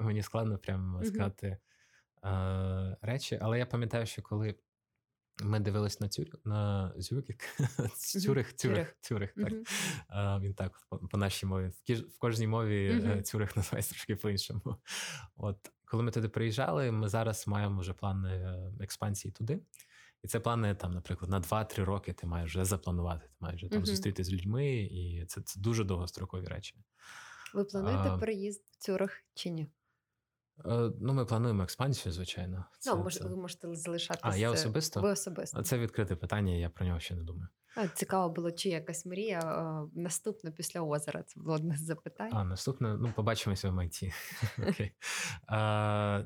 мені 0.02 0.24
складно 0.24 0.58
прямо 0.58 1.00
mm-hmm. 1.00 1.06
сказати 1.06 1.58
е, 2.26 2.98
речі. 3.02 3.40
Але 3.42 3.60
я 3.60 3.66
пам'ятаю, 3.66 4.06
що 4.06 4.22
коли 4.22 4.56
ми 5.44 5.60
дивились 5.60 6.00
на 6.00 6.10
Цюрих, 6.10 6.34
на 6.46 6.94
Зюрик, 6.98 7.44
Цюрих, 7.96 8.56
Цюрих, 8.56 8.96
Цюрих, 9.02 9.34
так. 9.34 9.54
Е, 9.54 10.40
він 10.42 10.54
так 10.54 10.88
по 11.12 11.18
нашій 11.18 11.46
мові. 11.46 11.72
В 11.90 12.18
кожній 12.20 12.48
мові 12.48 13.02
е, 13.06 13.22
Цюрих 13.22 13.56
називається 13.58 13.92
трошки 13.92 14.16
по-іншому. 14.16 14.76
От 15.36 15.72
коли 15.86 16.04
ми 16.04 16.12
туди 16.12 16.30
приїжджали, 16.30 16.92
ми 16.92 17.08
зараз 17.10 17.48
маємо 17.48 17.82
вже 17.82 17.94
плани 17.94 18.30
е, 18.30 18.72
експансії 18.80 19.32
туди. 19.32 19.60
І 20.24 20.28
це 20.28 20.40
плани 20.40 20.76
там, 20.76 20.92
наприклад, 20.92 21.32
на 21.32 21.42
2-3 21.42 21.84
роки 21.84 22.14
ти 22.14 22.28
маєш 22.28 22.50
вже 22.52 22.66
запланувати, 22.66 23.28
ти 23.28 23.36
маєш 23.40 23.62
вже 23.62 23.72
там 23.72 23.86
зустрітися 23.86 24.30
з 24.30 24.34
людьми, 24.34 24.76
і 24.76 25.26
це, 25.28 25.42
це 25.42 25.60
дуже 25.60 25.84
довгострокові 25.84 26.46
речі. 26.46 26.76
Ви 27.54 27.64
плануєте 27.64 28.10
а, 28.10 28.18
переїзд 28.18 28.64
в 28.72 28.78
Цюрих 28.78 29.24
чи 29.34 29.50
ні? 29.50 29.68
Е, 30.66 30.92
ну, 31.02 31.14
ми 31.14 31.26
плануємо 31.26 31.64
експансію, 31.64 32.14
звичайно. 32.14 32.58
Ну, 32.58 32.66
це, 32.80 32.96
ну, 32.96 33.04
може, 33.04 33.20
це... 33.20 33.28
ви 33.28 33.36
можете 33.36 33.76
залишатися. 33.76 34.28
А 34.28 34.36
я 34.36 34.52
особисто? 34.52 35.02
Ви 35.02 35.12
особисто. 35.12 35.64
Це 35.64 35.78
відкрите 35.78 36.16
питання, 36.16 36.54
я 36.54 36.70
про 36.70 36.86
нього 36.86 37.00
ще 37.00 37.16
не 37.16 37.24
думаю. 37.24 37.48
Цікаво 37.94 38.34
було, 38.34 38.52
чи 38.52 38.70
якась 38.70 39.06
мрія 39.06 39.42
наступна 39.94 40.52
після 40.52 40.82
озера. 40.82 41.24
Це 41.24 41.40
було 41.40 41.54
одне 41.54 41.78
з 41.78 41.82
запитань. 41.82 42.32
А, 42.34 42.44
наступне, 42.44 42.98
ну, 42.98 43.14
побачимося 43.16 43.70
в 43.70 43.74
майті. 43.74 44.14
Окей. 44.70 44.92
А, 45.48 46.24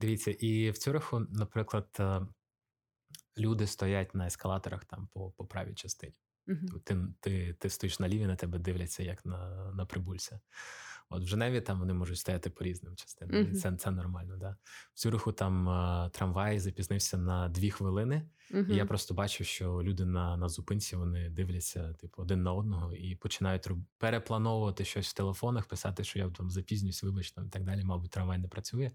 Дивіться, 0.00 0.30
і 0.30 0.70
в 0.70 0.78
Цюриху, 0.78 1.20
наприклад, 1.30 1.88
е, 2.00 2.20
люди 3.38 3.66
стоять 3.66 4.14
на 4.14 4.26
ескалаторах 4.26 4.84
там 4.84 5.08
по, 5.12 5.30
по 5.30 5.44
правій 5.44 5.74
частині. 5.74 6.14
Угу. 6.48 6.80
Ти 6.84 6.96
ти, 7.20 7.56
ти 7.58 7.70
стоїш 7.70 8.00
на 8.00 8.08
ліві, 8.08 8.26
на 8.26 8.36
тебе 8.36 8.58
дивляться 8.58 9.02
як 9.02 9.26
на 9.26 9.72
на 9.72 9.86
прибульця. 9.86 10.40
От 11.08 11.22
в 11.22 11.26
Женеві 11.26 11.60
там 11.60 11.78
вони 11.78 11.94
можуть 11.94 12.18
стояти 12.18 12.50
по 12.50 12.64
різним 12.64 12.96
частинам. 12.96 13.36
Uh-huh. 13.36 13.54
Це 13.54 13.72
це 13.72 13.90
нормально. 13.90 14.36
Да? 14.36 14.56
В 14.94 14.98
Цюриху 14.98 15.32
там 15.32 15.68
а, 15.68 16.08
трамвай 16.08 16.58
запізнився 16.58 17.18
на 17.18 17.48
дві 17.48 17.70
хвилини, 17.70 18.28
uh-huh. 18.52 18.72
і 18.72 18.76
я 18.76 18.86
просто 18.86 19.14
бачив, 19.14 19.46
що 19.46 19.82
люди 19.82 20.04
на 20.04 20.36
на 20.36 20.48
зупинці 20.48 20.96
вони 20.96 21.30
дивляться 21.30 21.92
типу, 21.92 22.22
один 22.22 22.42
на 22.42 22.52
одного 22.52 22.94
і 22.94 23.16
починають 23.16 23.68
переплановувати 23.98 24.84
щось 24.84 25.08
в 25.08 25.14
телефонах, 25.14 25.66
писати, 25.66 26.04
що 26.04 26.18
я 26.18 26.30
там 26.30 26.50
запізнююсь, 26.50 27.02
вибачте, 27.02 27.42
і 27.46 27.48
так 27.48 27.64
далі. 27.64 27.84
Мабуть, 27.84 28.10
трамвай 28.10 28.38
не 28.38 28.48
працює. 28.48 28.90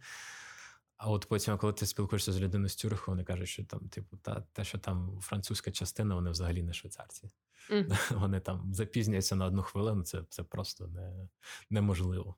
А 1.04 1.10
от 1.10 1.26
потім, 1.26 1.58
коли 1.58 1.74
ти 1.74 1.86
спілкуєшся 1.86 2.32
з 2.32 2.42
людиною 2.42 2.70
з 2.70 2.76
Цюриху, 2.76 3.12
вони 3.12 3.24
кажуть, 3.24 3.48
що 3.48 3.64
там, 3.64 3.80
типу, 3.80 4.18
та 4.18 4.44
те, 4.54 4.64
що 4.64 4.78
там 4.78 5.20
французька 5.22 5.72
частина, 5.72 6.16
вони 6.16 6.30
взагалі 6.30 6.64
не 6.64 6.74
швейцарці. 6.74 7.30
Mm. 7.70 8.20
Вони 8.20 8.40
там 8.40 8.74
запізнюються 8.74 9.36
на 9.36 9.46
одну 9.46 9.62
хвилину, 9.62 10.04
це 10.04 10.24
це 10.30 10.44
просто 10.44 10.88
не, 10.88 11.30
неможливо. 11.70 12.36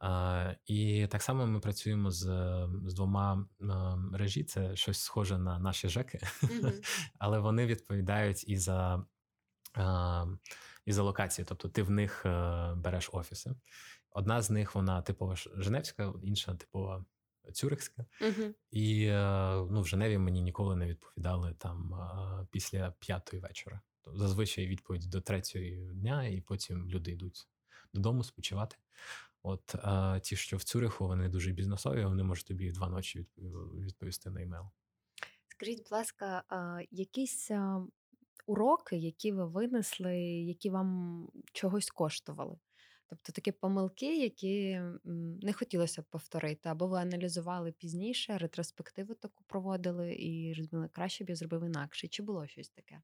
А, 0.00 0.54
І 0.66 1.06
так 1.10 1.22
само 1.22 1.46
ми 1.46 1.60
працюємо 1.60 2.10
з 2.10 2.24
з 2.86 2.94
двома 2.94 3.46
мережі. 3.96 4.44
Це 4.44 4.76
щось 4.76 5.00
схоже 5.00 5.38
на 5.38 5.58
наші 5.58 5.88
ЖЕКи, 5.88 6.18
mm-hmm. 6.42 6.84
але 7.18 7.38
вони 7.38 7.66
відповідають 7.66 8.48
і 8.48 8.56
за 8.56 9.04
і 10.86 10.92
за 10.92 11.02
локації. 11.02 11.46
Тобто 11.48 11.68
ти 11.68 11.82
в 11.82 11.90
них 11.90 12.26
е, 12.26 12.72
береш 12.76 13.10
офіси. 13.12 13.50
Одна 14.10 14.42
з 14.42 14.50
них 14.50 14.74
вона 14.74 15.02
типова 15.02 15.34
Женевська, 15.36 16.12
інша 16.22 16.54
типова 16.54 17.04
Цюрихська. 17.52 18.06
Uh-huh. 18.20 18.54
І 18.70 19.04
е, 19.04 19.66
ну, 19.70 19.80
в 19.80 19.86
Женеві 19.86 20.18
мені 20.18 20.42
ніколи 20.42 20.76
не 20.76 20.86
відповідали 20.86 21.54
там 21.58 21.94
після 22.50 22.90
п'ятої 22.90 23.42
вечора. 23.42 23.80
Зазвичай 24.06 24.66
відповідь 24.66 25.10
до 25.10 25.20
третьої 25.20 25.92
дня, 25.94 26.24
і 26.26 26.40
потім 26.40 26.90
люди 26.90 27.10
йдуть 27.10 27.48
додому 27.94 28.24
спочивати. 28.24 28.76
От 29.42 29.74
а 29.74 30.18
ті, 30.22 30.36
що 30.36 30.56
в 30.56 30.62
Цюриху, 30.62 31.06
вони 31.06 31.28
дуже 31.28 31.52
бізнесові, 31.52 32.04
вони 32.04 32.22
можуть 32.22 32.46
тобі 32.46 32.72
два 32.72 32.88
ночі 32.88 33.26
відповісти 33.78 34.30
на 34.30 34.42
емейл. 34.42 34.64
Скажіть, 35.48 35.78
будь 35.78 35.92
ласка, 35.92 36.44
якісь 36.90 37.50
уроки, 38.46 38.96
які 38.96 39.32
ви 39.32 39.46
винесли, 39.46 40.18
які 40.22 40.70
вам 40.70 41.28
чогось 41.52 41.90
коштували? 41.90 42.58
Тобто 43.10 43.32
такі 43.32 43.52
помилки, 43.52 44.18
які 44.22 44.80
не 45.42 45.52
хотілося 45.52 46.02
б 46.02 46.04
повторити, 46.04 46.68
або 46.68 46.86
ви 46.86 46.98
аналізували 46.98 47.72
пізніше, 47.72 48.38
ретроспективу 48.38 49.14
таку 49.14 49.44
проводили 49.46 50.14
і 50.14 50.54
розуміли, 50.54 50.88
краще 50.92 51.24
б 51.24 51.28
я 51.28 51.36
зробив 51.36 51.64
інакше. 51.64 52.08
Чи 52.08 52.22
було 52.22 52.46
щось 52.46 52.68
таке? 52.68 53.00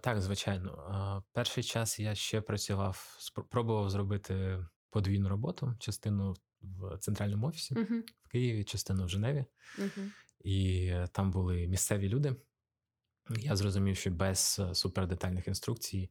Так, 0.00 0.20
звичайно. 0.20 1.24
Перший 1.32 1.64
час 1.64 2.00
я 2.00 2.14
ще 2.14 2.40
працював, 2.40 3.16
спробував 3.18 3.90
зробити 3.90 4.66
подвійну 4.90 5.28
роботу, 5.28 5.74
частину 5.78 6.34
в 6.60 6.98
центральному 6.98 7.46
офісі 7.46 7.74
uh 7.74 8.02
в 8.22 8.28
Києві, 8.28 8.64
частину 8.64 9.04
в 9.04 9.08
Женеві, 9.08 9.44
uh 9.78 10.10
і 10.40 10.92
там 11.12 11.30
були 11.30 11.68
місцеві 11.68 12.08
люди. 12.08 12.36
Я 13.30 13.56
зрозумів, 13.56 13.96
що 13.96 14.10
без 14.10 14.56
е, 14.60 14.74
супердетальних 14.74 15.48
інструкцій 15.48 16.10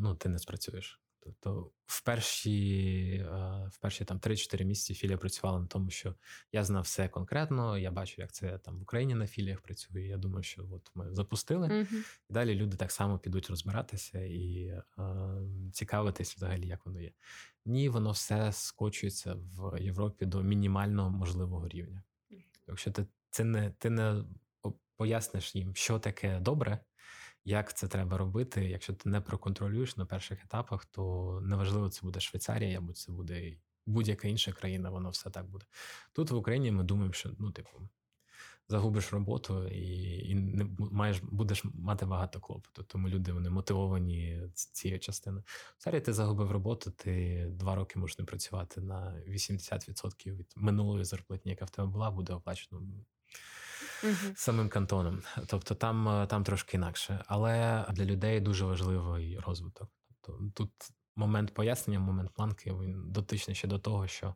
ну, 0.00 0.14
ти 0.14 0.28
не 0.28 0.38
спрацюєш. 0.38 1.00
Тобто, 1.20 1.70
в 1.86 2.04
перші 2.04 3.26
в 3.70 3.78
перші 3.80 4.04
там 4.04 4.18
3-4 4.18 4.64
місяці 4.64 4.94
філія 4.94 5.16
працювала 5.16 5.60
на 5.60 5.66
тому, 5.66 5.90
що 5.90 6.14
я 6.52 6.64
знав 6.64 6.82
все 6.82 7.08
конкретно. 7.08 7.78
Я 7.78 7.90
бачу, 7.90 8.22
як 8.22 8.32
це 8.32 8.58
там 8.58 8.78
в 8.78 8.82
Україні 8.82 9.14
на 9.14 9.26
філіях 9.26 9.60
працює. 9.60 10.02
Я 10.02 10.16
думаю, 10.16 10.42
що 10.42 10.66
от 10.70 10.90
ми 10.94 11.14
запустили, 11.14 11.68
uh-huh. 11.68 11.94
і 12.30 12.32
далі 12.32 12.54
люди 12.54 12.76
так 12.76 12.92
само 12.92 13.18
підуть 13.18 13.50
розбиратися 13.50 14.20
і 14.20 14.64
е, 14.64 14.82
цікавитись 15.72 16.36
взагалі, 16.36 16.66
як 16.66 16.86
воно 16.86 17.00
є. 17.00 17.12
Ні, 17.64 17.88
воно 17.88 18.10
все 18.10 18.52
скочується 18.52 19.34
в 19.34 19.80
Європі 19.80 20.26
до 20.26 20.42
мінімально 20.42 21.10
можливого 21.10 21.68
рівня. 21.68 22.02
Якщо 22.66 22.90
ти 22.90 23.06
це 23.30 23.44
не 23.44 23.70
ти 23.70 23.90
не 23.90 24.24
поясниш 24.96 25.54
їм, 25.54 25.74
що 25.74 25.98
таке 25.98 26.40
добре 26.40 26.78
як 27.48 27.76
це 27.76 27.88
треба 27.88 28.18
робити. 28.18 28.64
Якщо 28.64 28.92
ти 28.92 29.08
не 29.08 29.20
проконтролюєш 29.20 29.96
на 29.96 30.06
перших 30.06 30.44
етапах, 30.44 30.84
то 30.84 31.40
неважливо, 31.42 31.88
це 31.88 32.00
буде 32.02 32.20
Швейцарія, 32.20 32.78
або 32.78 32.92
це 32.92 33.12
буде 33.12 33.56
будь-яка 33.86 34.28
інша 34.28 34.52
країна, 34.52 34.90
воно 34.90 35.10
все 35.10 35.30
так 35.30 35.50
буде. 35.50 35.66
Тут 36.12 36.30
в 36.30 36.36
Україні 36.36 36.72
ми 36.72 36.84
думаємо, 36.84 37.12
що 37.12 37.30
ну, 37.38 37.50
типу, 37.50 37.88
загубиш 38.68 39.12
роботу 39.12 39.68
і 39.68 40.18
і 40.28 40.34
не 40.34 40.66
маєш, 40.78 41.20
будеш 41.22 41.64
мати 41.64 42.06
багато 42.06 42.40
клопоту. 42.40 42.82
Тому 42.82 43.08
люди 43.08 43.32
вони 43.32 43.50
мотивовані 43.50 44.42
цією 44.54 45.00
частиною. 45.00 45.44
Зараз 45.84 46.02
ти 46.02 46.12
загубив 46.12 46.50
роботу, 46.50 46.90
ти 46.90 47.46
два 47.50 47.74
роки 47.74 47.98
можеш 47.98 48.18
не 48.18 48.24
працювати 48.24 48.80
на 48.80 49.22
80% 49.28 50.36
від 50.36 50.52
минулої 50.56 51.04
зарплатні, 51.04 51.50
яка 51.50 51.64
в 51.64 51.70
тебе 51.70 51.88
була, 51.88 52.10
буде 52.10 52.32
оплачено 52.32 52.82
угу. 54.02 54.32
самим 54.34 54.68
кантоном. 54.68 55.22
Тобто 55.46 55.74
там 55.74 56.08
е, 56.08 56.26
там 56.26 56.44
трошки 56.44 56.76
інакше. 56.76 57.24
Але 57.26 57.84
для 57.90 58.04
людей 58.04 58.40
дуже 58.40 58.64
важливий 58.64 59.38
розвиток. 59.38 59.90
Тобто 60.20 60.50
тут 60.54 60.70
момент 61.16 61.54
пояснення, 61.54 62.00
момент 62.00 62.30
планки 62.34 62.72
він 62.72 63.12
дотичний 63.12 63.54
ще 63.54 63.68
до 63.68 63.78
того, 63.78 64.06
що. 64.06 64.34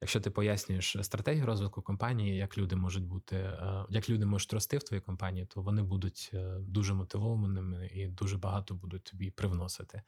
Якщо 0.00 0.20
ти 0.20 0.30
пояснюєш 0.30 0.96
стратегію 1.02 1.46
розвитку 1.46 1.82
компанії, 1.82 2.36
як 2.36 2.58
люди 2.58 2.76
можуть 2.76 3.04
бути, 3.04 3.36
е, 3.36 3.84
як 3.90 4.10
люди 4.10 4.26
можуть 4.26 4.52
рости 4.52 4.78
в 4.78 4.82
твоїй 4.82 5.00
компанії, 5.00 5.46
то 5.46 5.62
вони 5.62 5.82
будуть 5.82 6.30
е, 6.34 6.56
дуже 6.60 6.94
мотивованими 6.94 7.86
і 7.86 8.06
дуже 8.06 8.38
багато 8.38 8.74
будуть 8.74 9.04
тобі 9.04 9.30
привносити. 9.30 10.02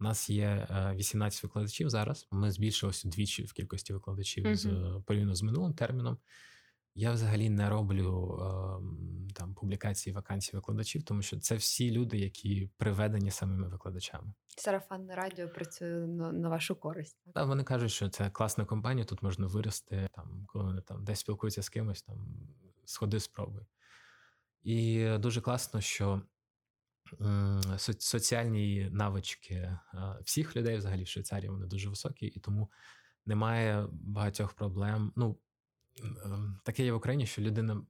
У 0.00 0.04
нас 0.04 0.30
є 0.30 0.66
18 0.94 1.42
викладачів 1.42 1.90
зараз. 1.90 2.26
Ми 2.30 2.50
збільшилися 2.50 3.08
двічі 3.08 3.42
в 3.44 3.52
кількості 3.52 3.92
викладачів 3.92 4.46
uh-huh. 4.46 4.56
з 4.56 5.02
порівняно 5.04 5.34
з 5.34 5.42
минулим 5.42 5.72
терміном. 5.72 6.18
Я 6.94 7.12
взагалі 7.12 7.50
не 7.50 7.68
роблю 7.68 8.38
е, 8.40 9.34
там 9.34 9.54
публікації 9.54 10.14
вакансій 10.14 10.56
викладачів, 10.56 11.02
тому 11.02 11.22
що 11.22 11.38
це 11.38 11.56
всі 11.56 11.90
люди, 11.90 12.18
які 12.18 12.70
приведені 12.76 13.30
самими 13.30 13.68
викладачами. 13.68 14.32
Сарафанне 14.56 15.14
радіо 15.14 15.48
працює 15.48 16.06
на, 16.06 16.32
на 16.32 16.48
вашу 16.48 16.76
користь. 16.76 17.18
Так? 17.34 17.46
Вони 17.46 17.64
кажуть, 17.64 17.90
що 17.90 18.08
це 18.08 18.30
класна 18.30 18.64
компанія, 18.64 19.04
тут 19.04 19.22
можна 19.22 19.46
вирости. 19.46 20.08
Там, 20.12 20.44
коли 20.46 20.64
вони 20.64 20.80
там 20.80 21.04
десь 21.04 21.20
спілкуються 21.20 21.62
з 21.62 21.68
кимось, 21.68 22.02
там 22.02 22.48
сходи, 22.84 23.20
спробуй. 23.20 23.62
І 24.62 25.08
дуже 25.18 25.40
класно, 25.40 25.80
що 25.80 26.22
соціальні 27.98 28.88
навички 28.92 29.54
е, 29.54 29.78
всіх 30.22 30.56
людей, 30.56 30.76
взагалі 30.76 31.02
в 31.02 31.08
Швейцарії, 31.08 31.50
вони 31.50 31.66
дуже 31.66 31.88
високі, 31.88 32.26
і 32.26 32.40
тому 32.40 32.70
немає 33.26 33.88
багатьох 33.92 34.52
проблем. 34.52 35.12
Ну, 35.16 35.26
Ем, 35.26 35.36
таке 36.64 36.84
є 36.84 36.92
в 36.92 36.96
Україні, 36.96 37.26
що 37.26 37.42
людина 37.42 37.86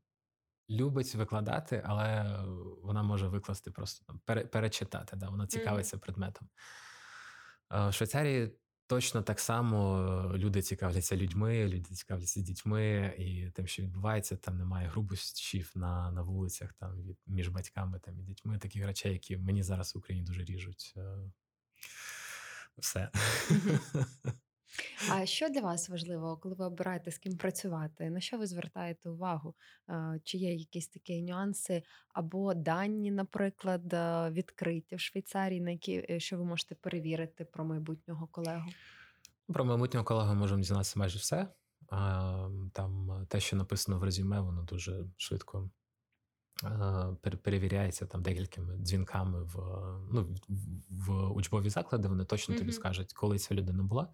любить 0.70 1.14
викладати, 1.14 1.82
але 1.84 2.36
вона 2.82 3.02
може 3.02 3.28
викласти 3.28 3.70
просто 3.70 4.04
там, 4.06 4.46
перечитати. 4.46 5.16
Да? 5.16 5.28
Вона 5.28 5.46
цікавиться 5.46 5.96
mm-hmm. 5.96 6.00
предметом. 6.00 6.48
В 7.70 7.92
Швейцарії 7.92 8.58
точно 8.86 9.22
так 9.22 9.40
само 9.40 10.32
люди 10.34 10.62
цікавляться 10.62 11.16
людьми, 11.16 11.68
люди 11.68 11.94
цікавляться 11.94 12.40
дітьми, 12.40 13.14
і 13.18 13.50
тим, 13.50 13.66
що 13.66 13.82
відбувається, 13.82 14.36
там 14.36 14.58
немає 14.58 14.88
грубощів 14.88 15.72
на 15.74 16.10
на 16.10 16.22
вулицях 16.22 16.72
там 16.72 17.02
від 17.02 17.18
між 17.26 17.48
батьками 17.48 17.98
там, 17.98 18.20
і 18.20 18.22
дітьми. 18.22 18.58
Таких 18.58 18.86
речей, 18.86 19.12
які 19.12 19.36
мені 19.36 19.62
зараз 19.62 19.94
в 19.94 19.98
Україні 19.98 20.26
дуже 20.26 20.44
ріжуть. 20.44 20.94
Е, 20.96 21.16
все. 22.78 23.10
Mm-hmm. 23.14 24.32
А 25.10 25.26
що 25.26 25.48
для 25.48 25.60
вас 25.60 25.88
важливо, 25.88 26.36
коли 26.36 26.54
ви 26.54 26.64
обираєте 26.64 27.10
з 27.10 27.18
ким 27.18 27.36
працювати? 27.36 28.10
На 28.10 28.20
що 28.20 28.38
ви 28.38 28.46
звертаєте 28.46 29.08
увагу? 29.10 29.54
Чи 30.24 30.38
є 30.38 30.54
якісь 30.54 30.88
такі 30.88 31.22
нюанси 31.22 31.82
або 32.08 32.54
дані, 32.54 33.10
наприклад, 33.10 33.94
відкриті 34.32 34.84
в 34.92 35.00
Швейцарії, 35.00 35.60
на 35.60 35.70
які 35.70 36.06
е, 36.10 36.20
що 36.20 36.38
ви 36.38 36.44
можете 36.44 36.74
перевірити 36.74 37.44
про 37.44 37.64
майбутнього 37.64 38.26
колегу? 38.26 38.68
Про 39.46 39.64
майбутнього 39.64 40.04
колегу 40.04 40.34
можемо 40.34 40.60
дізнатися 40.60 40.98
майже 40.98 41.18
все. 41.18 41.48
Там 42.72 43.26
те, 43.28 43.40
що 43.40 43.56
написано 43.56 43.98
в 43.98 44.04
резюме, 44.04 44.40
воно 44.40 44.62
дуже 44.62 45.04
швидко 45.16 45.70
перевіряється 47.42 48.06
там 48.06 48.22
декількома 48.22 48.76
дзвінками 48.76 49.42
в 49.42 49.56
ну, 50.12 50.36
в 50.90 51.30
учбові 51.30 51.70
заклади. 51.70 52.08
Вони 52.08 52.24
точно 52.24 52.54
mm-hmm. 52.54 52.58
тобі 52.58 52.72
скажуть, 52.72 53.12
коли 53.12 53.38
ця 53.38 53.54
людина 53.54 53.82
була 53.82 54.08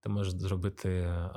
ти 0.00 0.08
можеш 0.08 0.34
зробити 0.34 0.88
е, 0.90 1.30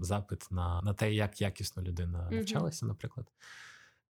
запит 0.00 0.46
на 0.50 0.82
на 0.82 0.94
те, 0.94 1.14
як 1.14 1.40
якісно 1.40 1.82
людина 1.82 2.28
навчалася, 2.30 2.86
наприклад. 2.86 3.32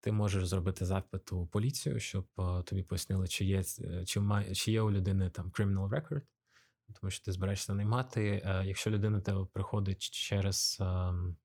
Ти 0.00 0.12
можеш 0.12 0.46
зробити 0.46 0.84
запит 0.84 1.32
у 1.32 1.46
поліцію, 1.46 2.00
щоб 2.00 2.26
е, 2.38 2.62
тобі 2.62 2.82
пояснили, 2.82 3.28
чи 3.28 3.44
є 3.44 3.62
е, 3.80 4.04
чи 4.04 4.20
має, 4.20 4.54
чи 4.54 4.72
є 4.72 4.80
у 4.80 4.90
людини 4.90 5.30
там 5.30 5.50
criminal 5.50 5.88
record, 5.88 6.22
тому 7.00 7.10
що 7.10 7.24
ти 7.24 7.32
збираєшся 7.32 7.74
наймати. 7.74 8.42
Е, 8.44 8.62
якщо 8.66 8.90
людина 8.90 9.20
тебе 9.20 9.46
приходить 9.52 10.10
через 10.10 10.78
ем, 10.80 11.36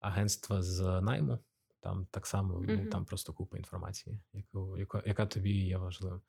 агентство 0.00 0.62
з 0.62 1.00
найму, 1.00 1.38
Там 1.80 2.06
так 2.10 2.26
само 2.26 2.54
mm-hmm. 2.54 2.84
ну, 2.84 2.90
там 2.90 3.04
просто 3.04 3.32
купа 3.32 3.56
інформації, 3.58 4.20
яку, 4.32 4.78
яка, 4.78 5.02
яка 5.06 5.26
тобі 5.26 5.50
є 5.50 5.76
важливою. 5.76 6.20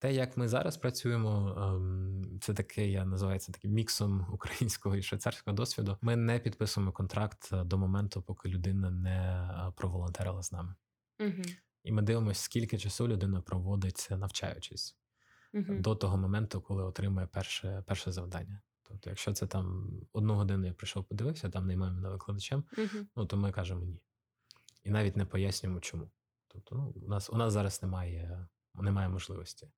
Те, 0.00 0.12
як 0.14 0.36
ми 0.36 0.48
зараз 0.48 0.76
працюємо, 0.76 1.56
ем, 1.58 2.38
це 2.40 2.54
таке, 2.54 2.88
я 2.88 3.04
називаю 3.04 3.38
це 3.38 3.52
таким 3.52 3.70
міксом 3.70 4.26
українського 4.32 4.96
і 4.96 5.02
швейцарського 5.02 5.56
досвіду. 5.56 5.98
Ми 6.00 6.16
не 6.16 6.38
підписуємо 6.38 6.92
контракт 6.92 7.48
до 7.52 7.78
моменту, 7.78 8.22
поки 8.22 8.48
людина 8.48 8.90
не 8.90 9.18
е, 9.18 9.72
проволонтерила 9.76 10.42
з 10.42 10.52
нами. 10.52 10.74
Угу. 11.20 11.42
І 11.82 11.92
ми 11.92 12.02
дивимося, 12.02 12.42
скільки 12.42 12.78
часу 12.78 13.08
людина 13.08 13.40
проводить 13.40 14.08
навчаючись 14.10 14.96
угу. 15.54 15.74
до 15.78 15.94
того 15.94 16.16
моменту, 16.16 16.60
коли 16.60 16.84
отримує 16.84 17.26
перше 17.26 17.84
перше 17.86 18.12
завдання. 18.12 18.60
Тобто, 18.82 19.10
якщо 19.10 19.32
це 19.32 19.46
там 19.46 19.90
одну 20.12 20.34
годину 20.34 20.66
я 20.66 20.72
прийшов, 20.72 21.04
подивився, 21.04 21.50
там 21.50 21.66
наймаємо 21.66 22.00
на 22.00 22.10
викладачем, 22.10 22.64
угу. 22.78 23.06
ну 23.16 23.26
то 23.26 23.36
ми 23.36 23.52
кажемо 23.52 23.84
ні. 23.84 24.00
І 24.84 24.90
навіть 24.90 25.16
не 25.16 25.24
пояснюємо, 25.24 25.80
чому. 25.80 26.10
Тобто, 26.48 26.74
ну, 26.74 26.94
у 27.06 27.08
нас 27.08 27.30
у 27.30 27.36
нас 27.36 27.52
зараз 27.52 27.82
немає 27.82 28.48
немає 28.74 29.08
можливості. 29.08 29.68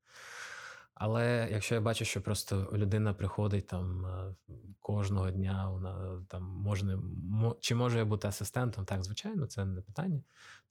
Але 0.95 1.49
якщо 1.53 1.75
я 1.75 1.81
бачу, 1.81 2.05
що 2.05 2.23
просто 2.23 2.71
людина 2.73 3.15
приходить 3.15 3.67
там 3.67 4.07
е, 4.07 4.35
кожного 4.81 5.31
дня, 5.31 5.71
вона 5.71 6.23
там 6.29 6.43
можна 6.43 7.03
чи 7.61 7.75
може 7.75 7.99
я 7.99 8.05
бути 8.05 8.29
асистентом? 8.29 8.85
Так, 8.85 9.05
звичайно, 9.05 9.47
це 9.47 9.65
не 9.65 9.81
питання. 9.81 10.23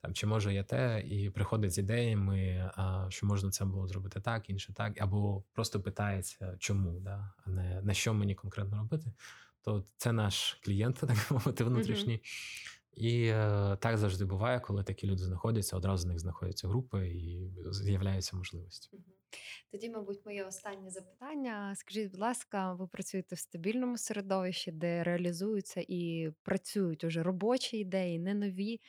Там 0.01 0.13
чи 0.13 0.27
може 0.27 0.53
я 0.53 0.63
те, 0.63 1.01
і 1.05 1.29
приходить 1.29 1.71
з 1.71 1.77
ідеями, 1.77 2.71
що 3.09 3.25
можна 3.25 3.49
це 3.49 3.65
було 3.65 3.87
зробити 3.87 4.21
так, 4.21 4.49
інше 4.49 4.73
так, 4.73 5.01
або 5.01 5.43
просто 5.53 5.81
питається, 5.81 6.55
чому, 6.59 6.99
да, 6.99 7.33
а 7.45 7.49
не 7.49 7.81
на 7.81 7.93
що 7.93 8.13
мені 8.13 8.35
конкретно 8.35 8.77
робити, 8.77 9.13
то 9.61 9.85
це 9.97 10.11
наш 10.11 10.59
клієнт, 10.63 10.95
так 11.07 11.31
мовити, 11.31 11.63
внутрішній. 11.63 12.13
Mm-hmm. 12.13 12.80
І 12.93 13.25
е, 13.25 13.77
так 13.79 13.97
завжди 13.97 14.25
буває, 14.25 14.59
коли 14.59 14.83
такі 14.83 15.07
люди 15.07 15.23
знаходяться, 15.23 15.77
одразу 15.77 16.03
з 16.03 16.05
них 16.05 16.19
знаходяться 16.19 16.67
групи 16.67 17.07
і 17.07 17.51
з'являються 17.71 18.37
можливості. 18.37 18.89
Тоді, 19.71 19.89
мабуть, 19.89 20.25
моє 20.25 20.43
останнє 20.43 20.89
запитання. 20.89 21.73
Скажіть, 21.75 22.11
будь 22.11 22.19
ласка, 22.19 22.73
ви 22.73 22.87
працюєте 22.87 23.35
в 23.35 23.39
стабільному 23.39 23.97
середовищі, 23.97 24.71
де 24.71 25.03
реалізуються 25.03 25.85
і 25.87 26.31
працюють 26.43 27.03
уже 27.03 27.23
робочі 27.23 27.77
ідеї, 27.77 28.19
не 28.19 28.33
нові, 28.33 28.79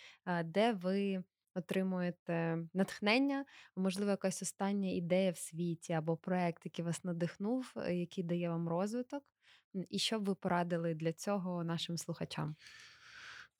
де 0.45 0.73
ви 0.73 1.23
отримуєте 1.55 2.59
натхнення, 2.75 3.45
можливо, 3.77 4.11
якась 4.11 4.43
остання 4.43 4.91
ідея 4.91 5.31
в 5.31 5.37
світі 5.39 5.93
або 5.93 6.17
проект, 6.17 6.63
який 6.65 6.85
вас 6.85 7.05
надихнув, 7.05 7.73
е, 7.77 7.95
який 7.95 8.25
дає 8.25 8.49
вам 8.49 8.69
розвиток, 8.69 9.23
і 9.91 9.99
що 9.99 10.21
б 10.21 10.25
ви 10.25 10.35
порадили 10.35 10.95
для 10.95 11.13
цього 11.13 11.65
нашим 11.65 11.99
слухачам? 11.99 12.57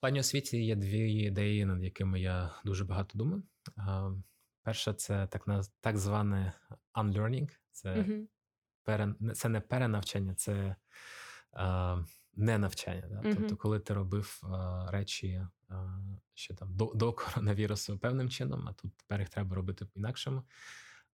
Плані 0.03 0.21
освіті 0.21 0.65
є 0.65 0.77
дві 0.77 1.13
ідеї, 1.13 1.65
над 1.65 1.83
якими 1.83 2.21
я 2.21 2.51
дуже 2.65 2.85
багато 2.85 3.19
думаю. 3.19 3.43
Перше, 4.63 4.93
це 4.93 5.27
так 5.27 5.45
так 5.81 5.99
зване 5.99 6.53
unlearning. 6.95 7.49
Це 7.73 7.95
uh 7.95 8.27
пере, 8.85 9.15
це 9.35 9.49
не 9.49 9.61
перенавчання, 9.61 10.35
це 10.35 10.77
а, 11.53 11.99
не 12.35 12.59
навчання. 12.59 13.09
Да? 13.11 13.29
uh 13.29 13.35
Тобто, 13.37 13.57
коли 13.57 13.81
ти 13.81 13.95
робив 13.95 14.41
а, 14.43 14.89
речі 14.91 15.47
а, 15.69 15.99
ще 16.35 16.55
там 16.55 16.77
до, 16.77 16.93
до 16.95 17.13
коронавірусу 17.13 17.99
певним 17.99 18.31
чином, 18.31 18.69
а 18.69 18.73
тут 18.73 18.97
тепер 18.97 19.21
їх 19.21 19.29
треба 19.29 19.57
робити 19.57 19.85
по-інакшому. 19.85 20.43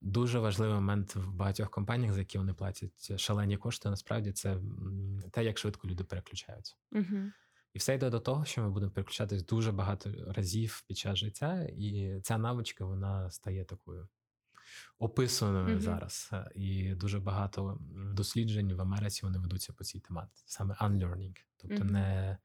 Дуже 0.01 0.39
важливий 0.39 0.75
момент 0.75 1.17
в 1.17 1.33
багатьох 1.33 1.71
компаніях, 1.71 2.13
за 2.13 2.19
які 2.19 2.39
вони 2.39 2.55
платять 2.55 3.21
шалені 3.21 3.57
кошти. 3.57 3.91
Насправді 3.91 4.33
це 4.33 4.59
те, 5.33 5.45
як 5.45 5.59
швидко 5.59 5.89
люди 5.89 6.05
переключаються. 6.05 6.75
uh 6.93 7.31
і 7.73 7.79
все 7.79 7.95
йде 7.95 8.11
до 8.11 8.21
того, 8.21 8.45
що 8.45 8.63
ми 8.63 8.71
будемо 8.71 8.93
переключатись 8.93 9.45
дуже 9.45 9.73
багато 9.73 10.11
разів 10.27 10.85
під 10.87 10.99
час 10.99 11.19
життя, 11.19 11.63
і 11.63 12.21
ця 12.23 12.39
навичка 12.39 12.85
вона 12.85 13.31
стає 13.31 13.65
такою 13.65 14.09
описаною 14.99 15.77
mm-hmm. 15.77 15.81
зараз. 15.81 16.31
І 16.55 16.95
дуже 16.95 17.21
багато 17.21 17.79
досліджень 18.15 18.75
в 18.75 18.81
Америці 18.81 19.21
вони 19.23 19.39
ведуться 19.39 19.73
по 19.73 19.85
цій 19.85 20.01
тематиці, 20.01 20.45
саме 20.47 20.75
unlearning. 20.75 21.37
тобто 21.57 21.77
mm-hmm. 21.77 21.91
не 21.91 22.39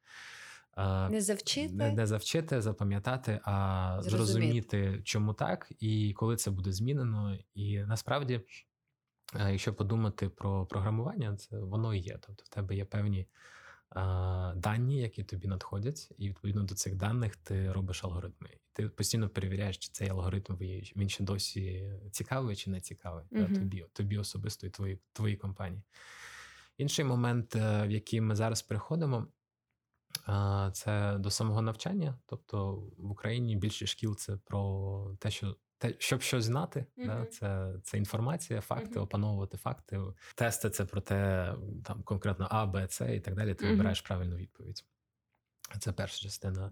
не 1.10 1.22
завчити, 1.22 1.74
не, 1.74 1.92
не 1.92 2.08
завчити, 2.08 2.62
запам'ятати, 2.62 3.40
а 3.44 3.98
зрозуміти. 4.02 4.18
зрозуміти, 4.18 5.02
чому 5.04 5.34
так, 5.34 5.72
і 5.80 6.14
коли 6.14 6.36
це 6.36 6.52
буде 6.52 6.72
змінено. 6.72 7.38
І 7.54 7.80
насправді, 7.80 8.42
якщо 9.36 9.74
подумати 9.74 10.30
про 10.30 10.66
програмування, 10.66 11.36
це 11.38 11.60
воно 11.60 11.94
і 11.94 12.00
є. 12.00 12.20
Тобто, 12.22 12.44
в 12.46 12.50
тебе 12.50 12.76
є 12.76 12.86
певні 12.86 13.28
дані, 14.56 15.02
які 15.02 15.24
тобі 15.24 15.48
надходять, 15.48 16.12
і 16.18 16.30
відповідно 16.30 16.64
до 16.64 16.76
цих 16.76 16.96
даних 16.96 17.36
ти 17.36 17.72
робиш 17.72 18.04
алгоритми. 18.04 18.50
І 18.54 18.58
ти 18.74 18.90
постійно 18.90 19.30
перевіряєш, 19.30 19.78
чи 19.78 19.90
цей 19.92 20.10
алгоритм 20.10 20.56
він 20.96 21.10
ще 21.10 21.24
досі 21.24 21.92
цікавий 22.12 22.56
чи 22.56 22.70
не 22.70 22.82
цікавий 22.82 23.26
uh-huh. 23.32 23.54
тобі 23.54 23.86
тобі 23.94 24.18
особисто 24.18 24.68
і 24.68 24.70
твої, 24.70 25.00
твоїй 25.14 25.36
компанії. 25.36 25.82
Інший 26.78 27.06
момент, 27.06 27.56
е, 27.56 27.88
в 27.88 27.92
який 27.92 28.22
ми 28.22 28.36
зараз 28.36 28.62
приходимо, 28.62 29.28
це 30.74 31.18
до 31.20 31.30
самого 31.30 31.62
навчання. 31.62 32.20
Тобто 32.26 32.76
в 32.98 33.12
Україні 33.12 33.56
більше 33.56 33.88
шкіл 33.88 34.16
це 34.16 34.38
про 34.38 35.16
те, 35.20 35.32
що 35.32 35.56
те, 35.78 35.96
щоб 36.00 36.22
щось 36.22 36.46
знати, 36.46 36.86
mm-hmm. 36.98 37.06
да, 37.06 37.26
це 37.26 37.74
це 37.84 37.98
інформація, 37.98 38.62
факти, 38.62 39.00
mm-hmm. 39.00 39.04
опановувати 39.04 39.58
факти. 39.58 40.00
Тести 40.36 40.70
це 40.70 40.86
про 40.86 41.02
те, 41.02 41.54
там 41.84 42.04
конкретно 42.04 42.48
А, 42.52 42.66
Б, 42.66 42.88
С 42.92 43.16
і 43.16 43.20
так 43.20 43.36
далі. 43.36 43.54
Ти 43.54 43.66
mm-hmm. 43.66 43.70
вибираєш 43.70 44.02
правильну 44.02 44.36
відповідь. 44.36 44.86
Це 45.80 45.92
перша 45.92 46.22
частина. 46.22 46.72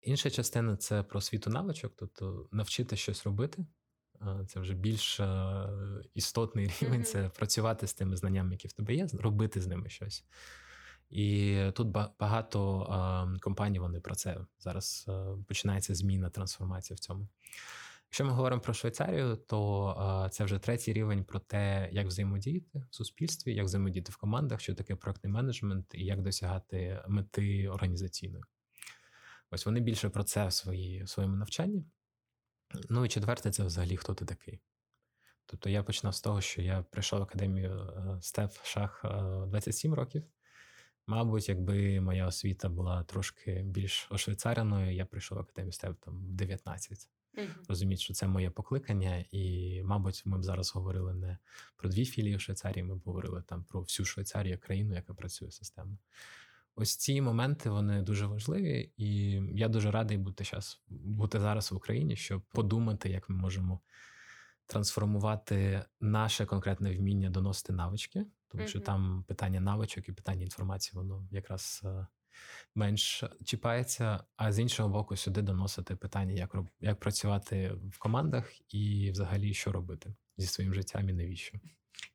Інша 0.00 0.30
частина 0.30 0.76
це 0.76 1.02
про 1.02 1.20
світу 1.20 1.50
навичок, 1.50 1.92
тобто 1.96 2.48
навчити 2.52 2.96
щось 2.96 3.26
робити. 3.26 3.66
Це 4.48 4.60
вже 4.60 4.74
більш 4.74 5.20
істотний 6.14 6.72
рівень. 6.80 7.04
Це 7.04 7.28
працювати 7.28 7.86
з 7.86 7.94
тими 7.94 8.16
знаннями, 8.16 8.52
які 8.52 8.68
в 8.68 8.72
тебе 8.72 8.94
є, 8.94 9.06
робити 9.12 9.60
з 9.60 9.66
ними 9.66 9.88
щось. 9.88 10.24
І 11.10 11.58
тут 11.74 11.88
багато 12.18 13.38
компаній 13.40 13.78
вони 13.78 14.00
про 14.00 14.14
це 14.14 14.40
зараз 14.58 15.10
починається 15.48 15.94
зміна, 15.94 16.30
трансформація 16.30 16.94
в 16.94 16.98
цьому. 16.98 17.28
Якщо 18.10 18.24
ми 18.24 18.30
говоримо 18.30 18.62
про 18.62 18.74
Швейцарію, 18.74 19.36
то 19.36 20.28
це 20.32 20.44
вже 20.44 20.58
третій 20.58 20.92
рівень 20.92 21.24
про 21.24 21.40
те, 21.40 21.88
як 21.92 22.06
взаємодіяти 22.06 22.84
в 22.90 22.94
суспільстві, 22.94 23.54
як 23.54 23.64
взаємодіяти 23.64 24.12
в 24.12 24.16
командах, 24.16 24.60
що 24.60 24.74
таке 24.74 24.96
проектний 24.96 25.32
менеджмент 25.32 25.86
і 25.94 26.04
як 26.04 26.22
досягати 26.22 27.02
мети 27.08 27.68
організаційної. 27.68 28.44
Ось 29.50 29.66
вони 29.66 29.80
більше 29.80 30.08
про 30.08 30.24
це 30.24 30.46
в, 30.46 30.52
свої, 30.52 31.02
в 31.02 31.08
своєму 31.08 31.36
навчанні. 31.36 31.84
Ну 32.88 33.04
і 33.04 33.08
четверте, 33.08 33.50
це 33.50 33.64
взагалі 33.64 33.96
хто 33.96 34.14
ти 34.14 34.24
такий. 34.24 34.60
Тобто 35.46 35.70
я 35.70 35.82
починав 35.82 36.14
з 36.14 36.20
того, 36.20 36.40
що 36.40 36.62
я 36.62 36.82
прийшов 36.82 37.18
в 37.18 37.22
академію 37.22 37.70
е, 37.72 38.18
Стеф 38.22 38.66
Шах 38.66 39.04
27 39.48 39.94
років. 39.94 40.24
Мабуть, 41.10 41.48
якби 41.48 42.00
моя 42.00 42.26
освіта 42.26 42.68
була 42.68 43.02
трошки 43.02 43.62
більш 43.66 44.08
ошвейцареною, 44.10 44.94
я 44.94 45.06
прийшов 45.06 45.38
в 45.38 45.40
академію 45.40 45.72
Стеф 45.72 45.96
там 46.00 46.26
в 46.26 46.32
19 46.32 46.92
mm 46.92 47.48
розуміти, 47.68 48.02
що 48.02 48.14
це 48.14 48.26
моє 48.26 48.50
покликання, 48.50 49.24
і, 49.32 49.82
мабуть, 49.84 50.22
ми 50.24 50.38
б 50.38 50.44
зараз 50.44 50.74
говорили 50.74 51.14
не 51.14 51.38
про 51.76 51.88
дві 51.88 52.04
філії 52.04 52.36
в 52.36 52.40
Швейцарії, 52.40 52.84
ми 52.84 52.96
б 52.96 53.02
говорили 53.04 53.42
там 53.46 53.64
про 53.64 53.80
всю 53.80 54.06
Швейцарію, 54.06 54.58
країну, 54.58 54.94
яка 54.94 55.14
працює 55.14 55.50
системно. 55.50 55.98
Ось 56.74 56.96
ці 56.96 57.20
моменти 57.20 57.70
вони 57.70 58.02
дуже 58.02 58.26
важливі, 58.26 58.92
і 58.96 59.30
я 59.54 59.68
дуже 59.68 59.90
радий 59.90 60.18
бути 60.18 60.44
час 60.44 60.80
бути 60.88 61.40
зараз 61.40 61.72
в 61.72 61.76
Україні, 61.76 62.16
щоб 62.16 62.42
подумати, 62.42 63.10
як 63.10 63.28
ми 63.28 63.36
можемо 63.36 63.80
трансформувати 64.70 65.84
наше 66.00 66.46
конкретне 66.46 66.96
вміння 66.96 67.30
доносити 67.30 67.72
навички, 67.72 68.26
тому 68.48 68.62
mm 68.62 68.66
що 68.66 68.80
там 68.80 69.24
питання 69.28 69.60
навичок 69.60 70.08
і 70.08 70.12
питання 70.12 70.42
інформації, 70.42 70.92
воно 70.94 71.28
якраз 71.30 71.82
е, 71.84 72.06
менш 72.74 73.24
чіпається, 73.44 74.24
а 74.36 74.52
з 74.52 74.58
іншого 74.58 74.88
боку, 74.88 75.16
сюди 75.16 75.42
доносити 75.42 75.96
питання, 75.96 76.32
як 76.32 76.56
як 76.80 77.00
працювати 77.00 77.72
в 77.92 77.98
командах 77.98 78.74
і 78.74 79.10
взагалі 79.10 79.54
що 79.54 79.72
робити 79.72 80.14
зі 80.36 80.46
своїм 80.46 80.74
життям 80.74 81.08
і 81.08 81.12
навіщо. 81.12 81.58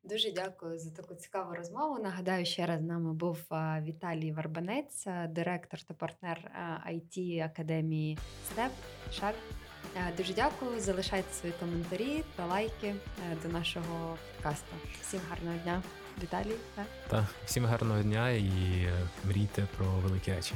Дуже 0.04 0.32
дякую 0.32 0.78
за 0.78 0.90
таку 0.90 1.14
цікаву 1.14 1.54
розмову. 1.54 1.98
Нагадаю, 1.98 2.44
ще 2.44 2.66
раз 2.66 2.80
з 2.80 2.84
нами 2.84 3.14
був 3.14 3.46
Віталій 3.82 4.32
Варбанець, 4.32 5.06
директор 5.28 5.82
та 5.82 5.94
партнер 5.94 6.50
it 6.90 7.44
академії 7.44 8.18
СТЕП 8.50 8.72
Шар. 9.12 9.34
Дуже 10.16 10.34
дякую. 10.34 10.80
Залишайте 10.80 11.34
свої 11.34 11.54
коментарі 11.60 12.24
та 12.36 12.46
лайки 12.46 12.94
до 13.42 13.48
нашого 13.48 14.16
подкасту. 14.34 14.74
Всім 15.02 15.20
гарного 15.30 15.58
дня. 15.58 15.82
Віталій. 16.22 16.56
Так, 17.08 17.24
всім 17.46 17.66
гарного 17.66 18.02
дня 18.02 18.30
і 18.30 18.50
мрійте 19.24 19.66
про 19.76 19.86
великі 19.86 20.32
речі. 20.32 20.54